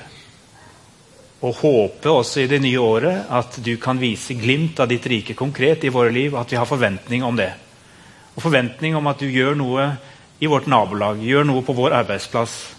Og 1.41 1.55
håpe 1.57 2.13
også 2.13 2.43
i 2.43 2.51
det 2.51 2.59
nye 2.61 2.77
året 2.77 3.31
at 3.33 3.57
du 3.65 3.71
kan 3.81 3.97
vise 3.97 4.37
glimt 4.37 4.77
av 4.77 4.91
ditt 4.91 5.07
rike 5.09 5.33
konkret 5.33 5.83
i 5.83 5.89
våre 5.89 6.13
liv. 6.13 6.37
At 6.37 6.53
vi 6.53 6.61
har 6.61 6.69
forventning 6.69 7.25
om 7.25 7.35
det. 7.35 7.49
Og 8.35 8.45
forventning 8.45 8.95
om 8.95 9.09
at 9.09 9.17
du 9.17 9.25
gjør 9.25 9.57
noe 9.57 9.89
i 10.37 10.45
vårt 10.45 10.69
nabolag, 10.69 11.17
gjør 11.17 11.49
noe 11.49 11.65
på 11.65 11.73
vår 11.73 11.97
arbeidsplass. 12.03 12.75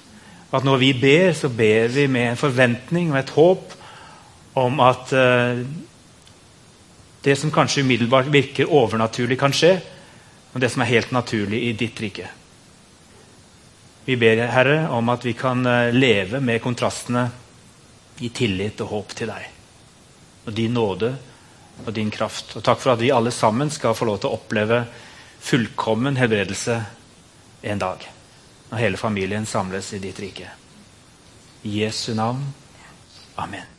At 0.55 0.63
når 0.63 0.79
vi 0.79 0.93
ber, 0.95 1.35
så 1.35 1.51
ber 1.51 1.91
vi 1.91 2.07
med 2.07 2.31
en 2.31 2.41
forventning 2.47 3.11
og 3.11 3.19
et 3.19 3.35
håp 3.35 3.79
om 4.55 4.79
at 4.79 5.11
uh, 5.11 5.67
det 7.29 7.37
som 7.37 7.53
kanskje 7.53 7.85
umiddelbart 7.85 8.27
virker 8.33 8.73
overnaturlig, 8.73 9.39
kan 9.39 9.53
skje. 9.53 9.77
Og 10.55 10.61
det 10.61 10.71
som 10.73 10.83
er 10.83 10.93
helt 10.95 11.13
naturlig 11.13 11.61
i 11.69 11.75
ditt 11.77 12.01
rike. 12.01 12.31
Vi 14.09 14.17
ber, 14.17 14.41
Herre, 14.49 14.79
om 14.89 15.13
at 15.13 15.27
vi 15.27 15.35
kan 15.37 15.61
uh, 15.67 15.93
leve 15.93 16.41
med 16.41 16.63
kontrastene 16.65 17.27
i 18.25 18.33
tillit 18.33 18.81
og 18.81 18.95
håp 18.95 19.15
til 19.19 19.29
deg. 19.29 19.51
Og 20.49 20.57
din 20.57 20.73
nåde 20.73 21.13
og 21.85 21.93
din 21.93 22.11
kraft. 22.11 22.57
Og 22.57 22.65
takk 22.65 22.81
for 22.81 22.95
at 22.95 23.05
vi 23.05 23.13
alle 23.13 23.35
sammen 23.35 23.69
skal 23.71 23.95
få 23.95 24.09
lov 24.09 24.23
til 24.23 24.33
å 24.33 24.41
oppleve 24.41 24.83
fullkommen 25.39 26.17
helbredelse 26.17 26.81
en 27.69 27.85
dag. 27.85 28.09
Når 28.71 28.87
hele 28.87 29.01
familien 29.01 29.47
samles 29.47 29.93
i 29.93 30.01
ditt 30.03 30.25
rike. 30.25 30.49
I 31.69 31.83
Jesu 31.85 32.15
navn. 32.17 32.49
Amen. 33.37 33.78